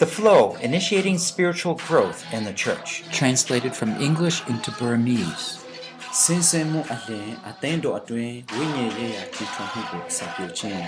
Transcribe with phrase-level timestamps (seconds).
[0.00, 2.88] The Flow Initiating Spiritual Growth in the Church.
[3.20, 5.46] translated from English into Burmese.
[6.22, 10.84] စင်စင်မှုအလင်းအသင်းတော်အတွင်းဝိညာဉ်ရေးရာကြည်ထွန်မှုကိုစာပြုခြင်း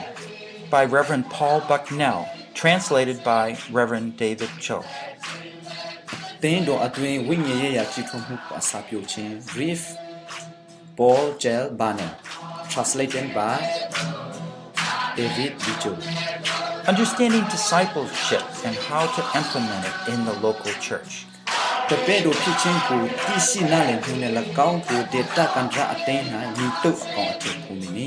[0.74, 2.20] by Reverend Paul Bucknell,
[2.60, 3.44] translated by
[3.78, 4.78] Reverend David Cho.
[6.42, 9.82] သင်းတော်အတွင်းဝိညာဉ်ရေးရာကြည်ထွန်မှုကိုစာပြုခြင်း Brief
[10.98, 12.12] Paul Gel Banner
[12.72, 13.56] translated by
[15.18, 15.92] David Bicho
[16.92, 21.12] Understanding discipleship and how to implement it in the local church.
[21.90, 24.32] တပည့်တော်ဖြစ်ခြင်းကိုသိရှိနားလည်မှုနဲ့၎
[24.68, 26.24] င်းကိုဒေတာကန်ထရာအသင်း၌
[26.56, 28.06] ညီတုပ်အကောင်အထည်ပုံနေ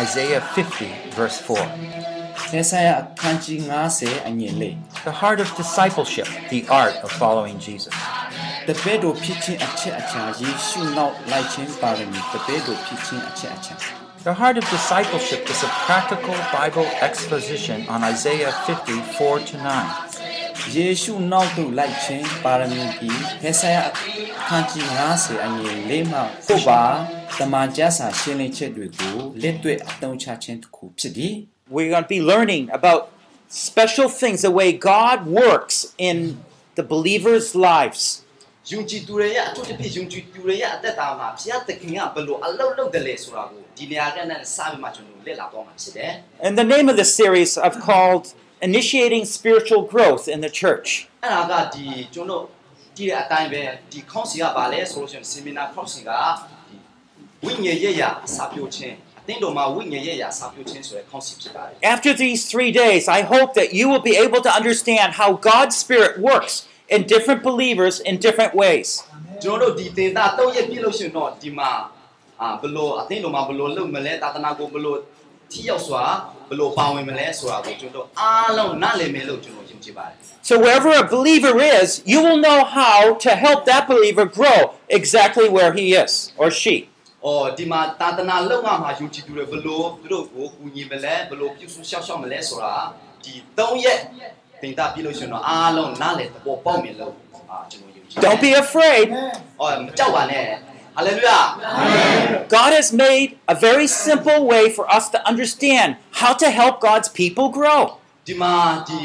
[0.04, 2.52] Isaiah 50, verse 4.
[2.52, 3.60] သေဆာယအခန်းကြီး
[3.94, 4.76] 90အငယ်လေး
[5.08, 7.96] The heart of discipleship, the art of following Jesus.
[8.68, 8.72] တ
[14.24, 19.56] ပည့်တော်ဖြစ်ခြင်းအချက်အချာယေရှုနောက်လိုက်ခြင်းပါရမီတပည့်တော်ဖြစ်ခြင်းအချက်အချာ The heart of discipleship is a practical Bible exposition on Isaiah 50, 4 to
[19.58, 20.30] 9.
[20.74, 23.92] ယေရှုနောက်သို့လိုက်ခြင်းပါရမီကြီးဖေဆာယအ
[24.48, 26.84] ခန်းကြီး90အငယ်လေးမှပုပ္ပါ
[27.40, 31.34] တမန်ကျမ်းစာရှင်းလင်းချက်တွေကိုလက်တွေ့အသုံးချခြင်းတစ်ခုဖြစ်သည်
[31.76, 33.02] We're going to be learning about
[33.50, 36.18] special things, the way God works in
[36.78, 38.02] the believers' lives.
[38.72, 46.12] ယုံကြည်သူတွေရဲ့အထူးသဖြင့်ယုံကြည်သူတွေရဲ့အသက်တာမှာဘုရားသခင်ကဘယ်လိုအလုပ်လုပ်တယ်လဲဆိုတာကိုဒီနေရာကနဲ့စပြီးမှကျွန်တော်လေ့လာတော့မှာဖြစ်တယ်
[46.48, 48.26] And the name of this series I've called
[48.70, 50.88] Initiating Spiritual Growth in the Church.
[51.08, 52.44] ။အဲ့ဒါကဒီကျွန်တော်
[52.98, 56.10] ဒီအတိုင်းပဲဒီခေါင်းစီကဘာလဲဆိုလို့ရှိရင်ဆီမီနာခေါင်းစီက
[56.68, 56.76] ဒီ
[57.46, 65.76] ဝိညာဉ်ရေးရာစာပြုခြင်းအသင်းတော်မှာဝိညာဉ်ရေးရာစာပြုခြင်းဆိုတဲ့ခေါင်းစီဖြစ်ပါတယ် After these three days, I hope that you will be able to understand how God's
[65.84, 66.54] Spirit works
[66.94, 68.88] in different believers in different ways.
[69.18, 71.72] ။ကျွန်တော်တို့ဒီသင်သားတော့ရပြည့်လို့ရှိရင်တော့ဒီမှာ
[72.42, 74.96] အာဘယ်လိုအသင်းတော်မှာဘယ်လိုလုပ်မလဲသာသနာကိုဘယ်လို
[75.52, 76.04] ထိရောက်စွာ
[76.50, 80.16] ဘယ်လိုပါဝင်မလဲဆိုတာကိုကျွန်တော်အားလုံးနားလည်မယ်လို့ကျွန်တော်ယုံကြည်ပါတယ်
[80.50, 84.60] So, wherever a believer is, you will know how to help that believer grow
[85.00, 86.76] exactly where he is or she.
[87.06, 92.76] ။အော်ဒီမှာသာသနာလုံငါမှာယုံကြည်သူတွေဘယ်လိုသူတို့ကိုကူညီမလဲဘယ်လိုပြုစုရှောက်ရှောက်မလဲဆိုတာ
[93.24, 94.00] ဒီ၃ရက်
[94.64, 97.14] သင်သားပြည့်လို့ရှိရင်တော့အားလုံးနားလည်သဘောပေါက်မယ်လို့
[97.50, 99.08] အာကျွန်တော်ယုံကြည်တယ် Don't be afraid.
[99.36, 100.46] ။အော်မကြောက်ပါနဲ့။
[100.98, 105.90] Hallelujah ။ God has made a very simple way for us to understand
[106.22, 107.82] how to help God's people grow.
[108.28, 108.54] ဒီမှာ
[108.88, 109.00] ဒီ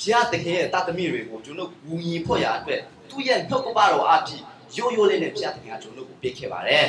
[0.00, 2.80] ဘုရားသခင်ရဲ့တာသမီတွေကိုကျွန်တော်ကူညီဖို့ရအတွက်
[3.10, 4.40] သူ့ရဲ့နှုတ်ကပတော်အဖြစ်
[4.76, 6.86] ရိုးရိုးလေးနဲ့ဘုရားသခင်ကကျွန်တော်ကိုပေးခဲ့ပါတယ်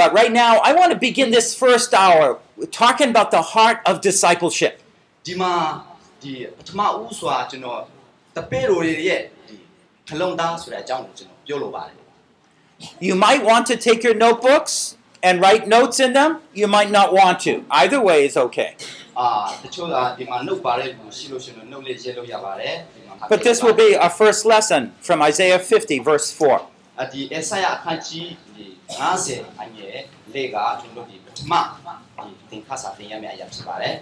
[0.00, 2.24] But right now, I want to begin this first hour
[2.82, 4.72] talking about the heart of discipleship.
[5.02, 5.52] ။ဒီမှာ
[6.22, 7.80] ဒီပထမဦးစွာကျွန်တော်
[8.36, 9.56] တပည့်တော်တွေရဲ့ဒီ
[10.08, 11.96] ခလုံးသားဆိုတဲ့အကြောင်းကိုကျွန်တော်ပြောလိုပါတယ်
[13.08, 14.74] You might want to take your notebooks
[15.26, 16.30] and write notes in them.
[16.60, 17.52] You might not want to.
[17.70, 18.70] Either way is okay.
[18.96, 19.28] ။အာ
[19.62, 27.02] တချို့ကဒီမှာနှုတ်ပါတဲ့လူရှိလို့ရှိရင်နှုတ်လေးရေးလို့ရပါတယ်ဒီမှာ But this will be our first lesson from Isaiah 50, verse 4.
[27.02, 29.96] အဒီအဆယအခန်းကြီးဒီ90အငယ်
[30.34, 33.94] လေးကကျွန်တော်ဒီပထမဒီသင်ခါစာသင်ရမယ့်အရာဖြစ်ပါတယ်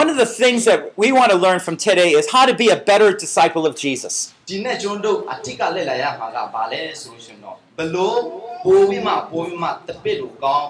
[0.00, 2.66] One of the things that we want to learn from today is how to be
[2.76, 4.14] a better disciple of Jesus.
[4.48, 8.18] ဒီနေ့ကျွန်တော်တို့အထက်ကလက်လာရမှာကဘာလဲဆိုလို့ရှိရင်တော့ဘလို့
[8.64, 10.68] ပိုးပြီးမှပိုးပြီးမှတပည့်လူကောင်း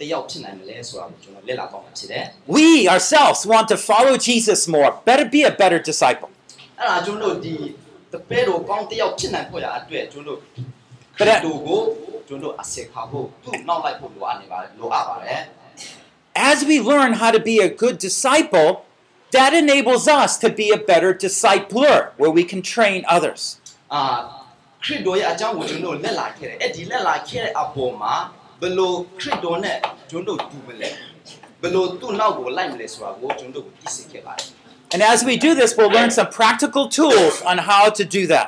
[0.00, 2.24] တယောက်ဖြစ်နိုင်မလဲဆိုတာကိုကျွန်တော်လက်လာတော့မှာဖြစ်တယ်
[2.56, 4.90] We ourselves want to follow Jesus more.
[5.08, 6.30] Better be a better disciple.
[6.78, 7.54] အဲ့ဒါကျွန်တော်တို့ဒီ
[8.12, 10.48] တပည့်လူကောင်းတယောက်ဖြစ်နိုင်ဖို့ရအတွက်ကျွန်တော်တို့
[11.18, 11.80] But that- သူကို
[12.28, 15.40] ကျွန်တော်အဆက်ခါဖို့သူ့နောက်လိုက်ဖို့လိုအပ်နေပါတယ်လိုအပ်ပါတယ်
[16.34, 18.70] As we learn how to be a good disciple,
[19.32, 23.40] that enables us to be a better discipler, where we can train others.
[23.94, 24.02] အာ
[24.84, 28.14] ခရစ်တော်ရဲ့အကြောင်းကိုကျွန်တော်လက်လာခဲ့တယ်အဲ့ဒီလက်လာခဲ့တဲ့အပေါ်မှာ
[28.60, 29.76] ဘလို့ခရစ်တော်နဲ့
[30.10, 30.90] ကျွန်တော်တူမလဲ
[31.62, 34.48] ဘလို့သူ့နောက်ကိုလိုက်မလဲဆိုတာကိုကျွန်တော်ကိုသိစေခဲ့ပါတယ်
[34.92, 38.46] And as we do this, we'll learn some practical tools on how to do that.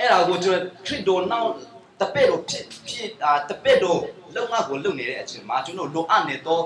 [0.00, 1.50] အဲ့ဒါကိုကျွန်တော်ခရစ်တော်နောက်
[2.00, 4.00] တပည့်တော်ဖြစ်ဖြစ်အာတပည့်တော်
[4.34, 6.62] လုံငါကိုလုံနေတဲ့အချိန်မှာကျွန်တော်လိုအပ်နေတော့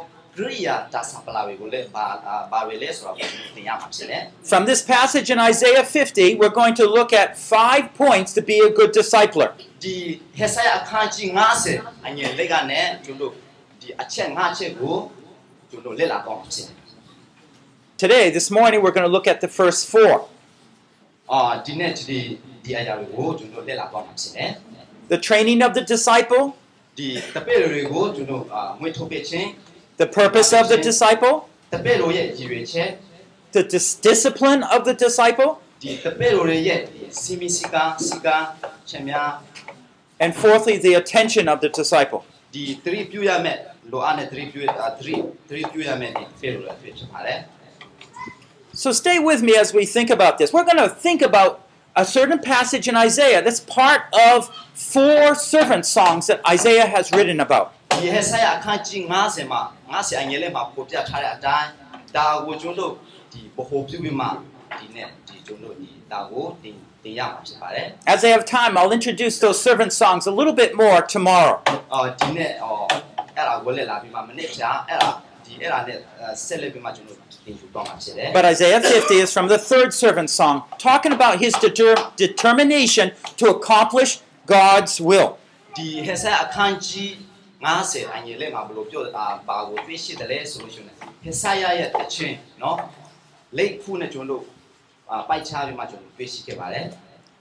[4.44, 8.60] From this passage in Isaiah 50, we're going to look at five points to be
[8.60, 9.52] a good discipler.
[17.98, 20.28] Today, this morning, we're going to look at the first four.
[25.10, 26.56] The training of the disciple.
[29.98, 31.50] The purpose of the disciple?
[33.52, 35.62] The dis- discipline of the disciple?
[40.20, 42.26] And fourthly, the attention of the disciple.
[48.74, 50.54] So stay with me as we think about this.
[50.54, 55.86] We're going to think about a certain passage in Isaiah that's part of four servant
[55.86, 57.74] songs that Isaiah has written about.
[57.99, 61.69] ဒီဟက်ဆိုင်အခန်းကြီး90မှာ90အငယ်လေးမှာပေါ်ပြထားတဲ့အတိုင်း
[62.17, 64.27] ဒါကိုကျွန်တော်တို့ဒီဘ ਹੁ ပြုပြီးမှ
[64.79, 71.57] ဒီနဲ့ဒီကျွန်တော်တို့ဒီဒါကိုတင်တင်ရမှာဖြစ်ပါတယ် As I have time, I'll introduce those servant songs a little bit more tomorrow.
[71.93, 72.85] အော်ဒီနဲ့အော်
[73.37, 75.11] အဲ့ဒါကိုလည်းလာပြီးမှမနေ့ဖြာအဲ့ဒါ
[75.45, 75.99] ဒီအဲ့ဒါနဲ့
[76.47, 80.55] ဆက်လက်ပြီးမှကျွန်တော်တင်ယူတော့မှာဖြစ်တယ် But Isaiah 50 is from the third servant song,
[80.89, 83.07] talking about his deter- determination
[83.41, 84.11] to accomplish
[84.57, 85.29] God's will.
[85.79, 87.11] ဒီဟက်ဆိုင်အခန်းကြီး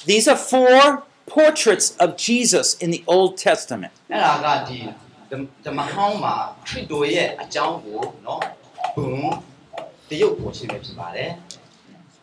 [0.06, 3.92] These are four portraits of Jesus in the Old Testament.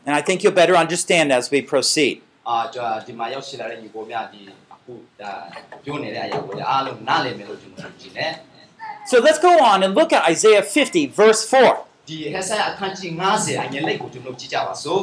[0.05, 2.21] And I think you'll better understand as we proceed.
[5.20, 5.32] ဒါ
[5.84, 8.26] ပြောနေတဲ့အရာကိုလည်းအားလုံးနားလည်မယ်လို့ကျွန်တော်ကြည့်နေ
[9.10, 11.76] So let's go on and look at Isaiah 50, verse 4.
[12.08, 15.02] ဒီဟက်ဆိုင်အခန်းကြီး90အငယ်လေးကိုကျွန်တော်ကြည့်ကြပါစို့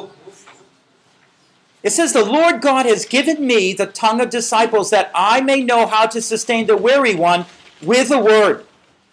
[1.87, 5.59] It says, The Lord God has given me the tongue of disciples that I may
[5.69, 7.41] know how to sustain the weary one
[7.91, 8.65] with a word.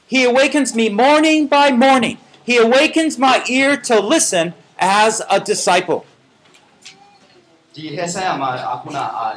[0.07, 2.17] He awakens me morning by morning.
[2.51, 6.07] He awakens my ear to listen as a disciple.
[7.80, 9.28] ဒီ hair sign မှာအခုနအာ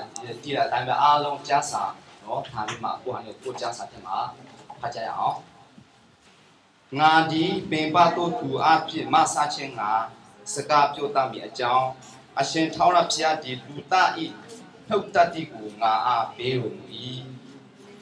[0.43, 1.83] တည်တာအတိုင်းပဲအားလုံးကြားစာ
[2.25, 4.19] နော်ထားပြီးမှကိုဟာနဲ့ကိုကြားစာပြန်မှာ
[4.81, 5.39] ဖတ်ကြရအောင်
[6.99, 9.91] ငါဒီပင်ပတို့သူအဖြစ်မဆချင်းငါ
[10.55, 11.89] စကားပြောတတ်မိအကြောင်း
[12.41, 13.95] အရှင်ထောင်းရဖျားဒီလူတ
[14.25, 14.27] ဤ
[14.89, 16.87] ထုတ်တတ်တိကိုငါအားပေးတော်မူ၏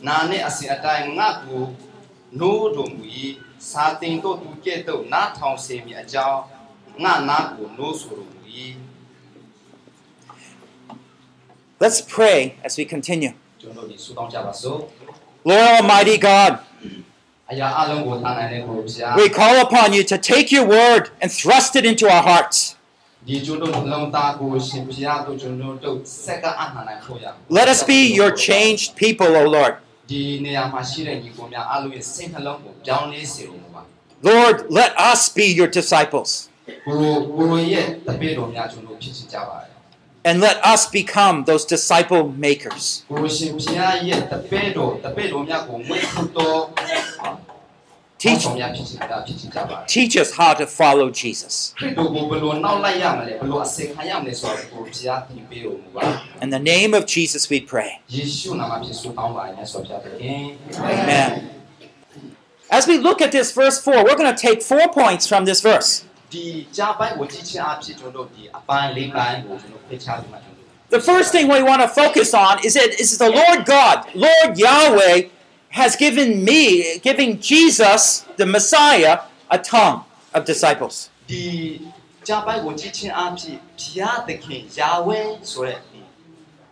[0.06, 1.64] နာနဲ့အစဉ်အတိုင်းငါကို
[2.40, 3.04] နိုးတော်မူ၏
[3.70, 6.40] စာတင်တို့သူကဲ့သို့နားထောင်စေမိအကြောင်း
[7.02, 8.42] ငါနာကိုနိုးဆိုတော်မူ၏
[11.80, 13.32] Let's pray as we continue.
[15.44, 16.58] Lord Almighty God,
[19.16, 22.74] we call upon you to take your word and thrust it into our hearts.
[27.48, 29.76] Let us be your changed people, O Lord.
[34.22, 36.48] Lord, let us be your disciples
[40.24, 43.04] and let us become those disciple makers.
[48.18, 48.46] Teach,
[49.86, 51.72] teach us how to follow Jesus.
[51.80, 51.94] In
[56.50, 58.00] the name of Jesus, we pray.
[60.78, 61.50] Amen.
[62.70, 65.60] As we look at this verse 4, we're going to take four points from this
[65.60, 66.04] verse.
[66.31, 66.45] ဒီ
[66.77, 73.97] ကြားပိုင်းကိုကြည့်ချင်းအဖြစ်ကျွန်တော်တို့ဒီအပိုင်းလေးပိုင်းကိုကျွန်တော်ဖိတ်ချပြီးမှကျွန်တော်တို့ The first thing we want to focus on is that is the Lord God,
[74.27, 75.17] Lord Yahweh,
[75.79, 76.63] has given me,
[77.07, 78.01] giving Jesus,
[78.41, 79.15] the Messiah,
[79.57, 79.97] a tongue
[80.35, 80.95] of disciples.
[81.31, 81.45] ဒီ
[82.27, 85.19] ကြားပိုင်းကိုကြည့်ချင်းအဖြစ်ဘုရားသခင်ယာဝဲ
[85.51, 85.99] ဆိုတဲ့ဒီ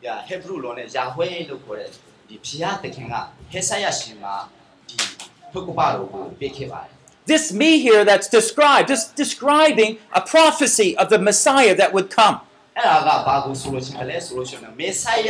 [0.06, 1.90] ယာဟေဘရုလိုနဲ့ယာဝဲလို့ခေါ်တဲ့
[2.28, 3.16] ဒီဘုရားသခင်က
[3.52, 4.36] ဟေဆာယရှင်မှာ
[4.88, 4.96] ဒီ
[5.52, 6.95] ထုပ်ကပါတော်ကိုပေးခဲ့ပါတယ်
[7.32, 12.36] This me here that's described, just describing a prophecy of the Messiah that would come.
[12.78, 15.30] အဲ့ဒါကဘာကိုဆိုလို့ရှိရင်လဲဆိုလို့ရှိရင်မေဆာယ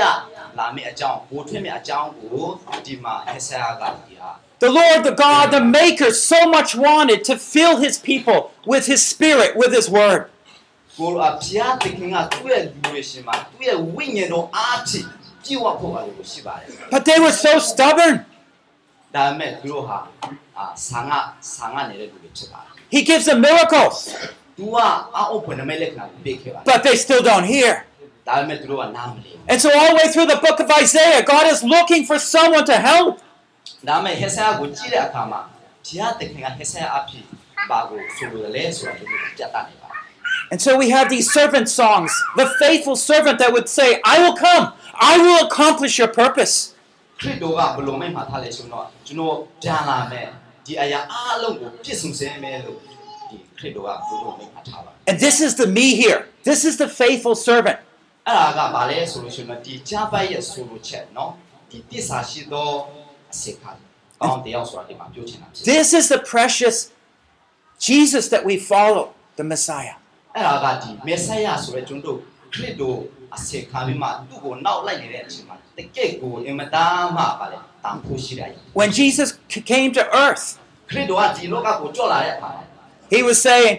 [0.58, 2.48] လာမယ့်အကြောင်းဘိုးထွင်းမယ့်အကြောင်းကို
[2.86, 4.31] ဒီမှာဟေဆာယကဒီဟာ
[4.65, 8.39] The Lord, the God, the Maker, so much wanted to fill his people
[8.72, 10.22] with his spirit, with his word.
[10.98, 15.08] ကိုအဖျားသခင်ကသူ့ရဲ့လူတွေရှင်မှာသူ့ရဲ့ဝိညာဉ်တော်အားဖြင့်
[15.46, 18.15] ကြည်ဝဖို့ပါလို့ရှိပါတယ် But they were so stubborn.
[19.15, 19.98] ဒါပေမဲ့သူတို့ဟာ
[20.58, 21.20] အာဆာငါ
[21.55, 24.77] ဆာငါနေတဲ့လူတွေဖြစ်ပါတယ် He gives them miracles, ။ तू က
[25.17, 27.72] အအုပ်ဖွင့်နမိတ်လက္ခဏာကိုပေးခဲ့ပါတယ် but they still don't hear.
[28.03, 32.17] ။ဒါပေမဲ့သူတို့ကနားမလည် And so, all the way through the book of Isaiah, God is looking for
[32.34, 33.13] someone to help.
[33.17, 35.39] ဘူး။ဒါပေမဲ့ဟေဆာကိုကြည့်တဲ့အခါမှာ
[35.86, 37.24] ဘုရားသခင်ကဟေဆာအဖြစ်
[37.70, 40.00] ဘာကိုဆိုလိုတယ်လဲဆိုတာသူတို့ပြတ်တတ်နေပါတယ်
[40.51, 44.36] And so, we have these servant songs the faithful servant that would say, I will
[44.48, 44.63] come,
[45.12, 46.75] I will accomplish your purpose. ။
[47.20, 50.27] ခရစ်တော်ကဘယ်လိုမှမထားလဲဆိုတော့ကျွန်တော်ပြန်လာမယ်
[50.65, 52.77] ဒီအရာအားလုံးကိုပြည့်စုံစေမယ်လို့
[53.29, 56.20] ဒီခရစ်တော်ကဘယ်လိုမှမထားပါဘူး And this is the me here.
[56.50, 57.79] This is the faithful servant.
[58.05, 61.31] ။အဲ့ဒါကဘာလဲဆိုလို့ရှိရင်ဒီကြားပိုက်ရဲ့ဆိုလိုချက်နော်
[61.70, 62.70] ဒီတစ္ဆာရှိသော
[63.34, 63.72] အစေခံ။
[64.22, 66.77] အောင်းတရားဆိုတာဒီမှာပြောချင်တာဖြစ်တယ် This is the precious
[67.88, 69.05] Jesus that we follow,
[69.39, 69.96] the Messiah.
[70.36, 72.17] အဲ့ဒါကဒီမေဆယဆိုတဲ့ကျွန်တော်
[72.53, 72.98] ခရစ်တော်
[73.36, 80.46] အစေခံပြီးမှသူ့ကိုနောက်လိုက်နေတဲ့အချိန်မှာတကယ့်ကိုအင်မတန်မှပါလေတန်ဖိုးရှိတဲ့အရာ When Jesus c- came to earth,
[80.89, 82.63] ခရစ်တော်ကဒီလောကကိုကြွလာတဲ့အခါမှာ
[83.13, 83.74] he was saying,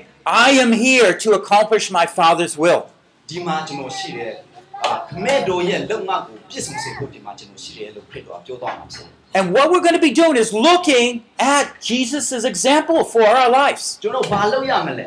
[0.46, 2.82] I am here to accomplish my Father's will.
[3.30, 4.32] ဒီမှာကျွန်တော်ရှိတယ်
[4.84, 11.08] အာခမဲ့တော်ရဲ့လုံငါကိုပြည့်စုံစေဖို့ဒီမှာကျွန်တော်ရှိတယ်လို့ခရစ်တော်ကပြောသွားမှာဖြစ်တယ် And what we're going to be doing is looking
[11.58, 13.84] at Jesus' example for our lives.
[14.02, 15.06] ကျွန်တော်ဘာလုပ်ရမလဲ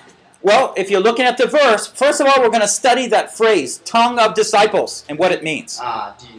[0.48, 3.26] Well, if you're looking at the verse, first of all, we're going to study that
[3.36, 5.70] phrase, tongue of disciples, and what it means.
[5.84, 6.30] အာဒီ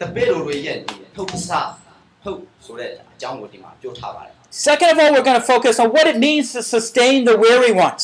[0.00, 1.60] တပည့်တော်တွေရဲ့ဒီထုတ်ပစာ
[2.22, 4.32] ထုတ်ဆိုတဲ့အကြောင်းကိုဒီမှာပြောထားပါတယ်
[4.68, 7.72] Second of all, we're going to focus on what it means to sustain the weary
[7.86, 8.02] ones.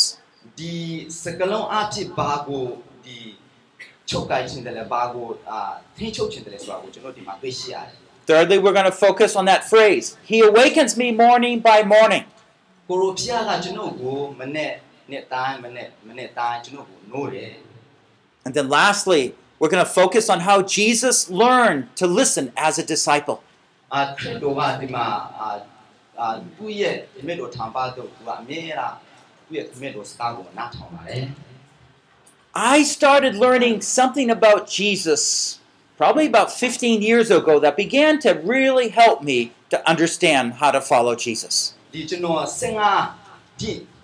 [0.61, 0.77] ဒီ
[1.25, 2.65] စကလုံးအဖြစ်ဘာကို
[3.07, 3.19] ဒီ
[4.11, 5.61] ချုပ်ကိုင်ခြင်းတယ်လဲဘာကိုအာ
[5.97, 7.97] ထိန်းချုပ်ခြင်းတယ်လဲဆိုတာကိုကျွန်တော်ဒီမှာတွေ့ရှိရတယ်
[8.29, 12.25] Thirdly, we're going to focus on that phrase, He awakens me morning by morning.
[12.89, 14.73] ကိုရိုဖျားကကျွန်တော်ကိုမနဲ့
[18.46, 22.84] And then lastly, we're going to focus on how Jesus learned to listen as a
[22.84, 23.42] disciple.
[32.54, 35.60] I started learning something about Jesus
[35.98, 40.82] probably about 15 years ago that began to really help me to understand how to
[40.82, 41.74] follow Jesus.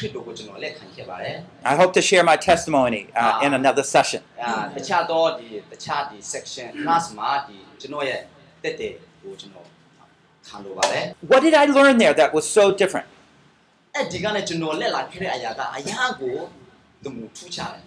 [0.00, 1.36] ရစ်တော်ကိုကျွန်တော်လက်ခံခဲ့ပါတယ်
[1.72, 4.20] I hope to share my testimony uh, in another session.
[4.44, 8.20] အာတခြားတော့ဒီတခြားဒီ section class မှာဒီကျွန်တော်ရဲ့
[8.62, 9.66] တက်တဲ့ကိုကျွန်တော်
[10.48, 13.06] ခံလို့ပါတယ် What did I learn there that was so different?
[13.94, 16.36] အဲ့ဒီကနေ့ကျွန်တော်လက်လာခဲ့တဲ့အရာကအရာကို
[17.02, 17.84] သူမထူးခြားတယ်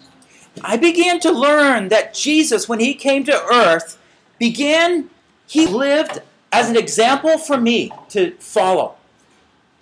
[0.73, 3.87] I began to learn that Jesus, when he came to earth,
[4.39, 5.09] began,
[5.47, 6.15] he lived
[6.51, 8.21] as an example for me to
[8.55, 8.87] follow.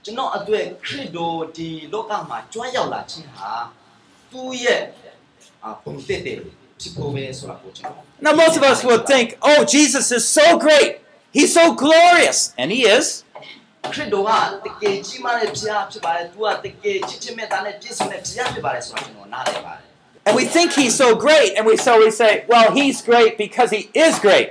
[0.03, 3.51] ကျွန်တော်အတွေ့ခရစ်တော်ဒီလောကမှာကြွရောက်လာခြင်းဟာ
[4.31, 4.81] သူ့ရဲ့
[5.63, 6.37] အာပုံတက်တဲ့
[6.79, 10.89] ဖြစ်ပေါ်ပဲဆိုတာကိုကျွန်တော် Now, most of us would think, oh, Jesus is so great.
[11.37, 12.39] He's so glorious.
[12.59, 13.05] And he is.
[13.93, 14.31] ခရစ်တော်က
[14.65, 19.85] တကယ်ကြီးမားတဲ့ဘုရားဖြစ်ပါတယ်သူကတကယ်ချစ်ချင်းမြတ်တာနဲ့ပြည့်စုံတဲ့ဘုရားဖြစ်ပါတယ်ဆိုတာကျွန်တော်နားလည်ပါတယ်
[20.27, 21.49] And we think he's so great.
[21.57, 24.47] And we so we say, well, he's great because he is great.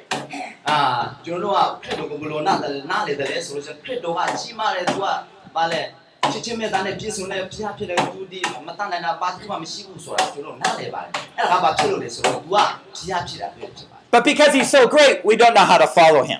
[14.11, 16.39] But because he's so great, we don't know how to follow him.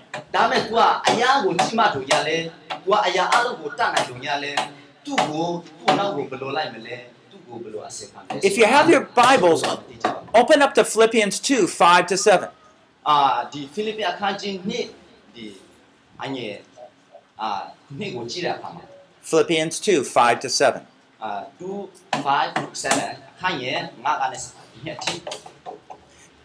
[8.43, 9.63] If you have your Bibles,
[10.33, 12.49] open up to Philippians 2 5 to 7.
[19.21, 20.81] Philippians 2, 5 to 7.
[21.21, 21.45] Uh,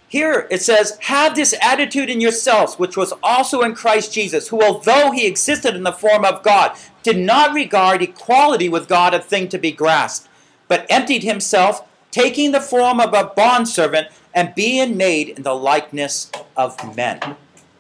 [0.09, 4.63] Here it says, Have this attitude in yourselves, which was also in Christ Jesus, who,
[4.63, 9.21] although he existed in the form of God, did not regard equality with God a
[9.21, 10.29] thing to be grasped,
[10.69, 16.31] but emptied himself, taking the form of a bondservant, and being made in the likeness
[16.57, 17.37] of men.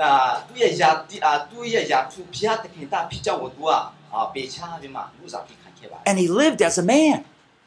[0.02, 0.12] အာ
[0.48, 3.70] သူ့ရဲ့ယာတိအာသူ့ရဲ့ယာသူဖျားတခင်တာဖြစ်ကြောင်းကိုသူက
[4.14, 7.18] အာပေချပြီးမှလူစားတိခံခဲ့ပါတယ် And he lived as a man.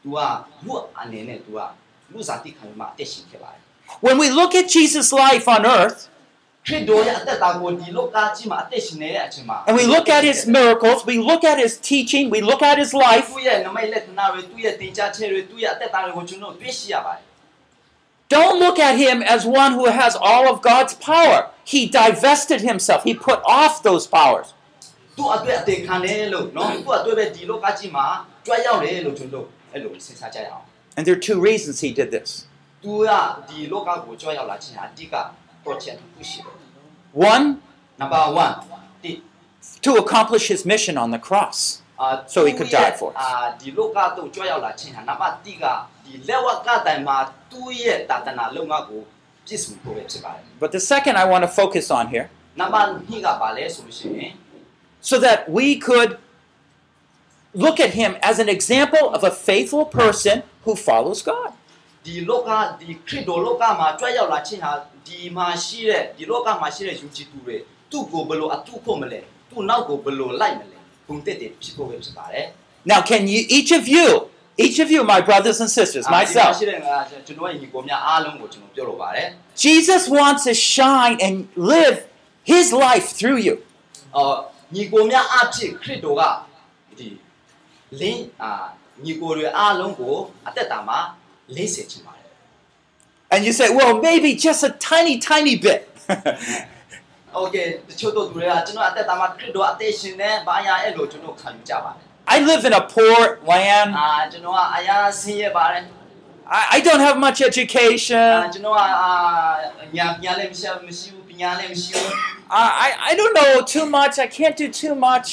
[0.02, 0.18] သူက
[0.64, 1.60] လူအနေနဲ့သူက
[2.12, 3.60] လူစားတိခံပြီးမှအသက်ရှင်ခဲ့ပါတယ်
[4.06, 6.00] When we look at Jesus' life on earth
[6.66, 12.76] ခရစ်တော်ရဲ့အသက်တာကိုဒီလောကကြီးမှာအသက်ရှင်နေတဲ့အချိန်မှာ and we look at his miracles, we look at his teaching, we look at
[12.82, 13.26] his life,
[18.28, 21.38] don't look at him as one who has all of God's power.
[21.64, 24.48] He divested himself, he put off those powers.
[25.16, 28.06] သူ့အတွက်အသေးခံတယ်လို့နော်သူ့အတွက်ပဲဒီလောကကြီးမှာ
[28.46, 30.64] ကြွရောက်တယ်လို့ကျွန်တော်အဲ့လိုစဉ်းစားကြရအောင်
[30.96, 32.30] And there are two reasons he did this.
[32.82, 33.10] သူက
[33.48, 35.14] ဒီလောကကိုကြွရောက်လာခြင်းအဓိက
[35.64, 36.54] တော့ချက်တစ်ခုရှိတယ်
[37.32, 37.46] One,
[38.00, 38.30] နံပါတ်
[38.70, 39.12] 1ဒီ
[39.86, 41.58] to accomplish his mission on the cross.
[42.00, 43.16] အာ So he could die for us.
[43.20, 45.64] အာဒီလောကတော့ကြွရောက်လာခြင်းဟာနံပါတ်1က
[46.04, 47.16] ဒီလက်ဝကတိုင်မှာ
[47.50, 49.00] သူ့ရဲ့တာသနာလုံငါကို
[49.46, 52.26] ပြည့်စုံဖို့ပဲဖြစ်ပါတယ် But the second I want to focus on here,
[52.60, 54.32] နံပါတ်2ကပါလဲဆိုလို့ရှိရင်
[55.10, 56.10] so that we could
[57.64, 61.50] look at him as an example of a faithful person who follows God.
[62.06, 62.50] ဒီလောက
[62.80, 64.72] ဒီခရစ်တော်လောကမှာကြွရောက်လာခြင်းဟာ
[65.06, 67.56] ဒီမှာရှိတဲ့ဒီလောကမှာရှိတဲ့ယူကြည်သူတွေ
[67.90, 70.73] သူ့ကိုဘယ်လိုအထုဖို့မလဲသူ့နောက်ကိုဘယ်လိုလိုက်မလဲ
[72.85, 76.59] Now, can you, each of you, each of you, my brothers and sisters, myself,
[79.55, 82.05] Jesus wants to shine and live
[82.43, 83.61] his life through you.
[93.31, 95.89] And you say, well, maybe just a tiny, tiny bit.
[97.34, 97.56] โอเค
[97.88, 102.02] တချို့တို့သူတွေကကျွန်တော်အသက်တာမှာခရစ်တော်အသက်ရှင်နေဘာရအဲ့လိုကျွန်တော်ခံယူကြပါတယ်
[102.34, 103.18] I live in a poor
[103.50, 103.90] land.
[103.98, 105.84] အာကျွန်တော်ကအရာဆင်းရဲပါတယ်
[106.58, 108.34] I, I don't have much အာ education.
[108.54, 109.10] ကျွန်တော်ကအာ
[109.96, 112.12] ညာညာလည်းမရှိမရှိဘူးပညာလည်းမရှိဘူး
[112.62, 114.14] I, I, I don't know too much.
[114.26, 115.28] I can't do too much.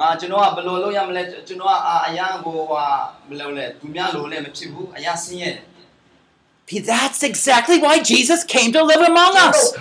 [0.00, 2.84] အာကျွန်တော်ကဘယ်လိုလုပ်ရမလဲကျွန်တော်ကအအရာကိုဟာ
[3.28, 5.64] မလုပ်လဲသူများလိုလည်းမဖြစ်ဘူးအရာဆင်းရဲတယ်
[6.71, 9.73] that's exactly why Jesus came to live among us.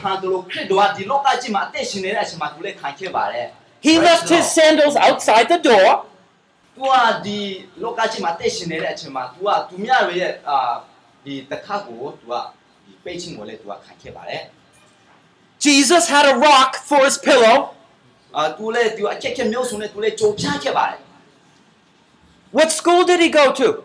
[3.81, 6.05] He left his sandals outside the door.
[15.61, 17.74] Jesus had a rock for his pillow.
[22.53, 23.85] What school did he go to?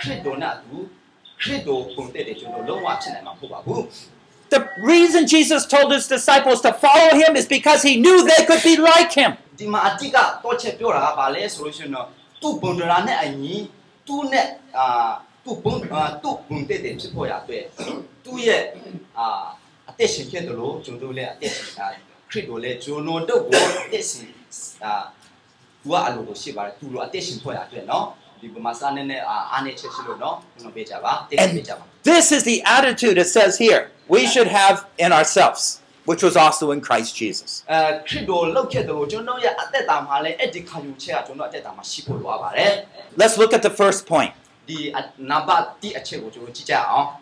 [0.00, 0.84] ကျွန်တော်တို့
[1.38, 3.82] ဒီခရစ်တော်ရဲ့နှုတ်ကပတော်ကိုဒီသင်္ခါစာကိုကျွန်တော်တို့နားလည်နေတာနားမလည်လို့ရှင်တော့ခရစ်တော်နဲ့အတူခရစ်တော်ဘုံတက်တယ်ကျွန်တော်လုံးဝဖြစ်နိုင်မှာမဟုတ်ပါဘူး
[4.54, 8.62] The reason Jesus told his disciples to follow him is because he knew they could
[8.70, 9.30] be like him.
[9.60, 12.06] ဒီမှာအတိကတော့ချက်ပြောတာကဘာလဲဆိုလို့ရှိရင်တော့
[12.42, 13.54] သူ့ဘုံဒရာနဲ့အညီ
[14.06, 14.46] သူ့နဲ့
[14.78, 14.86] အာ
[15.44, 17.64] သူ့ဘုံအာသူ့ဘုံတဲ့တဲ့ဖြစ်ပေါ်ရအတွက်
[18.24, 18.62] သူ့ရဲ့
[19.18, 19.26] အာ
[19.90, 21.86] အသက်ရှင်ခဲ့တယ်လို့ကျွန်တော်တို့လည်းအသက်ရှင်တာ
[22.30, 24.28] ခရစ်တော်လည်းကျွန်တော်တို့ကိုအသက်ရှင်
[24.84, 24.94] အာ
[25.82, 28.06] သူကအလိုလိုရှိပါတယ်သူလိုအသက်ရှင်ပေါ်ရအတွက်နော်
[31.38, 31.66] And
[32.02, 36.70] this is the attitude it says here we should have in ourselves, which was also
[36.72, 37.64] in Christ Jesus.
[43.16, 44.32] Let's look at the first point.
[46.90, 47.16] Oh.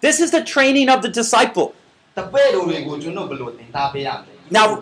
[0.00, 1.74] This is the training of the disciple.
[4.50, 4.80] Now,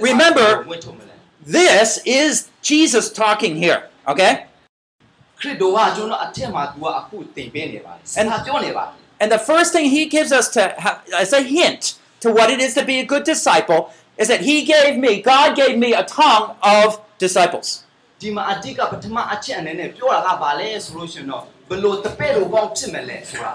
[0.00, 0.76] remember, ah,
[1.46, 4.46] this is Jesus talking here, okay?
[5.39, 11.81] ခရစ်တော်ကကျွန်တော်အထက်မှာ तू ကအခုသင်ပေးနေပါတယ်စကားပြောနေပါတယ် And the first thing he gives us to ha- as a hint
[12.23, 13.81] to what it is to be a good disciple
[14.21, 16.87] is that he gave me, God gave me a tongue of
[17.25, 17.67] disciples.
[18.21, 23.51] ဒီမှာအတိကပထမအချက်အနေနဲ့ပြောတာကဘာလဲဆိုလို့ရှိရင်တော့ဘယ်လိုတပည့်တော်ကောင်းဖြစ်မလဲဆိုတာ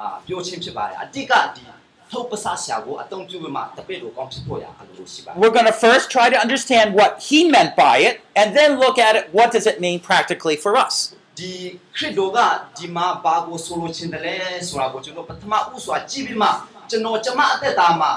[0.00, 1.62] အာပြောချင်းဖြစ်ပါတယ်အတိကဒီ
[2.10, 8.96] ထုတ်ပစာဆရာကိုအတုံးပြုပြီးမှတပည့်တော်ကောင်းဖြစ်ဖို့ရအလိုလိုရှိပါတယ် We're going to first try to understand what he meant by it and then look
[9.06, 10.94] at it what does it mean practically for us.
[11.39, 11.53] ဒီ
[11.95, 12.37] ခရစ်တော်က
[12.77, 14.35] ဒီမှာဘာကိုဆိုလိုချင်တယ်လဲ
[14.67, 16.49] ဆိုတာကိုကျွန်တော်ပထမဥစွာကြည့်ပြီးမှ
[16.89, 18.11] ကျွန်တော်ကျမအသက်တာမှာ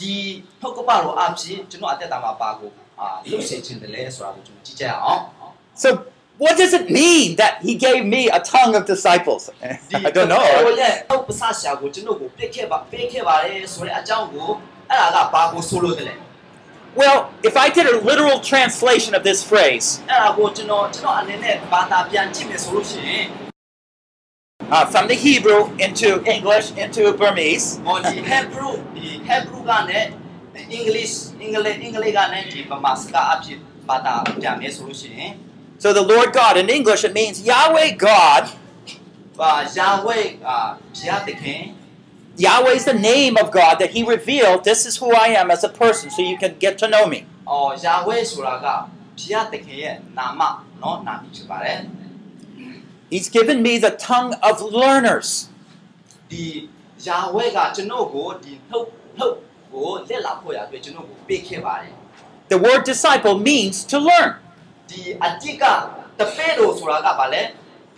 [0.00, 0.14] ဒီ
[0.60, 5.20] ထုတ်ကပတော်အဖြစ်ကျွန်တော်အသက်တာမှာဘာကိုအာလုပ်စေချင်တယ်လဲဆိုတာကိုကျွန်တော်ကြည့်ကြရအောင်
[5.82, 5.88] So
[6.42, 9.42] what does it mean that he gave me a tongue of disciples?
[9.90, 10.42] ဒီ I don't ဟို know.
[10.80, 14.48] ရဲ့ဟုတ်ပစရှာကိုကျွန်တော်ကိုပြစ်ခဲ့ပါပေးခဲ့ပါတယ်ဆိုတဲ့အကြောင်းကို
[14.90, 16.14] အဲ့ဒါကဘာကိုဆိုလို့တလဲ
[17.01, 23.25] Well, if I did a literal translation of this phrase, အဲ့ဒါကိုကျွန်တော်ကျွန်တော်အနေနဲ့ဘာသာပြန်ကြည့်မယ်ဆိုလို့ရှိရင်
[24.75, 30.05] uh, from the Hebrew into English into Burmese, ဟောဒီ Hebrew ဒီ Hebrew ကနဲ့
[30.77, 31.13] English
[31.45, 33.57] English English ကနဲ့ဒီဗမာစကားအဖြစ်
[33.89, 35.31] ဘာသာပြန်မယ်ဆိုလို့ရှိရင်
[35.83, 38.43] so the Lord God in English it means Yahweh God.
[39.39, 40.57] ဘာယာဝဲအာ
[40.97, 41.61] ဘုရားသခင်
[42.45, 44.63] Yahweh is the name of God that He revealed.
[44.63, 47.19] This is who I am as a person, so you can get to know me.
[47.51, 48.67] အော်ယာဝဲဆိုတာက
[49.19, 50.41] ဘုရားသခင်ရဲ့နာမ
[50.79, 51.77] เนาะနာမည်ဖြစ်ပါတယ်
[53.13, 55.29] He's given me the tongue of learners.
[56.31, 56.45] ဒီ
[57.07, 59.35] ယာဝဲကကျွန်တော်ကိုဒီနှုတ်နှုတ်
[59.73, 61.93] ကိုလက်လာဖို့ရအတွက်ကျွန်တော်ကိုပေးခဲ့ပါတယ်
[62.53, 64.29] The word disciple means to learn.
[64.89, 65.63] ဒီအတိက
[66.19, 67.41] တပည့်တော်ဆိုတာကဘာလဲ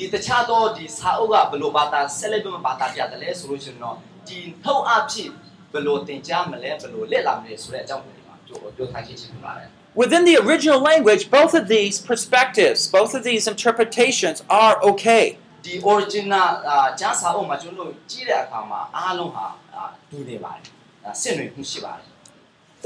[0.02, 3.96] ီတခြားသောဒီစာအုပ်ကဘယ်လိုဘာသာဆက်လက်ပြီးမှဘာသာပြတယ်လဲဆိုလို့ရှိရင်တော့
[4.28, 5.30] ဒီနှုတ်အဖြစ်
[5.72, 9.68] ဘယ်လိုသင်ကြားမလဲဘယ်လိုလက်လာမလဲဆိုတဲ့အကြောင်းကိုဒီမှာပြောပြောထားခြင်းရှိပါတယ်
[10.02, 15.24] Within the original language, both of these perspectives, both of these interpretations are okay.
[15.66, 20.64] ဒီ original အာကျမ်းစာအုပ်မှာကျွန်တော်တို့ကြည့်တဲ့အခါမှာအားလုံးဟာအာတူနေပါတယ်
[21.04, 22.06] အာဆင့်တွေမှုရှိပါတယ်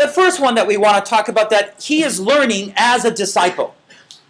[0.02, 3.12] The first one that we want to talk about that he is learning as a
[3.22, 3.68] disciple.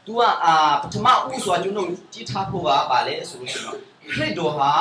[0.06, 3.78] तू ကအာပထမဦးဆိုတာကျွန်တော်တို့ကြည့်ထားဖို့ကဗာလဲဆိုလို့ရှိရင်တော့
[4.12, 4.72] ခရစ်တော်ဟာ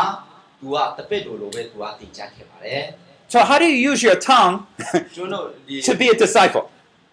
[0.59, 2.83] तू ကတပည့်တော်လိုပဲ तू ကသင်ကြားခဲ့ပါတယ်
[3.33, 4.55] So, how do you use your tongue
[5.15, 6.63] ကျွန်တော်ဒီ to be a disciple?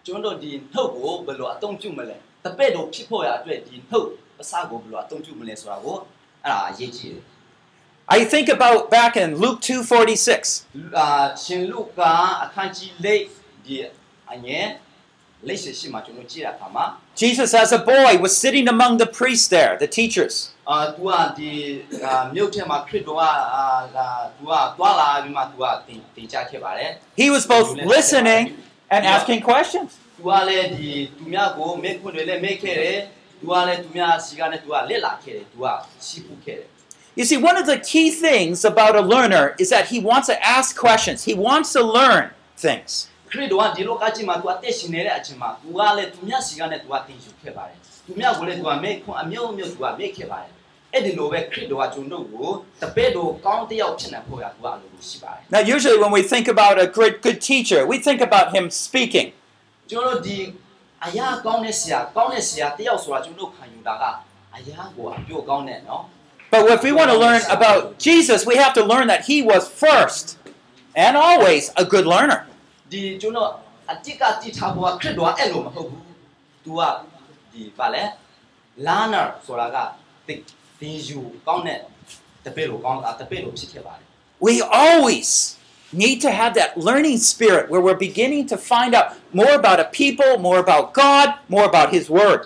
[0.05, 4.07] ကျွန်တော်ဒီနှုတ်ကိုဘယ်လိုအသုံးပြုမလဲတပည့်တော်ဖြစ်ဖို့ရအတွက်ဒီနှုတ်
[4.41, 5.97] အစကိုဘယ်လိုအသုံးပြုမလဲဆိုတာကို
[6.43, 7.23] အဲ့ဒါအရေးကြီးတယ်
[8.17, 10.65] I think about back in Luke 2:46.
[10.97, 11.07] အာ
[11.43, 13.07] ရှင်လုကာအခန်းကြီး၄
[13.65, 13.75] ဒီ
[14.33, 14.65] အငယ်
[15.47, 20.50] လက်ရှိရှိမှကျွန်တော်ကြည့်ရအခါမှာ Jesus, as a boy, was sitting among the priests there, the teachers.
[27.16, 28.56] He was both listening
[28.90, 29.98] and asking questions.
[37.14, 40.36] You see, one of the key things about a learner is that he wants to
[40.42, 41.24] ask questions.
[41.24, 43.08] He wants to learn things.
[43.32, 50.52] ခရစ်တော်ကဒီလောကကြီးမှာ तू အသက်ရှင်နေတဲ့အချိန်မှာ तू ကလည်းသူများစီကနဲ့ तू ကတင်ယူခဲ့ပါတယ်။သူများကိုလည်း तू ကမဲခွန်အမျိုးမျိုး तू ကမဲခဲ့ပါတယ်။
[50.92, 52.48] အဲ့ဒီလိုပဲခရစ်တော်ကကျွန်တော်ကို
[52.82, 58.46] တပည့်တော်ကောင်းတယောက်ဖြစ်နိုင်ဖို့က तू ကအလိုလိုရှိပါတယ်။ Now usually when we think about a great good teacher, we think about
[58.56, 59.28] him speaking.
[66.52, 69.62] But if we want to learn about Jesus, we have to learn that he was
[69.84, 70.36] first
[70.94, 72.46] and always a good learner.
[72.92, 73.50] ဒီကျွန်တော်
[73.90, 76.00] အတိတ်ကတည်ထားဖို့ကခရစ်တော်ကအဲ့လိုမဟုတ်ဘူး
[76.64, 76.80] तू က
[77.52, 78.02] ဒီဗာလဲ
[78.86, 79.76] learner ဆိုတာက
[80.26, 80.34] သိ
[80.80, 81.78] သင်ယူကောင်းတဲ့
[82.44, 84.06] တပည့်လိုကောင်းတပည့်လိုဖြစ်ခဲ့ပါတယ်
[84.46, 85.30] We always
[86.02, 89.08] need to have that learning spirit where we're beginning to find out
[89.40, 92.40] more about a people, more about God, more about his word.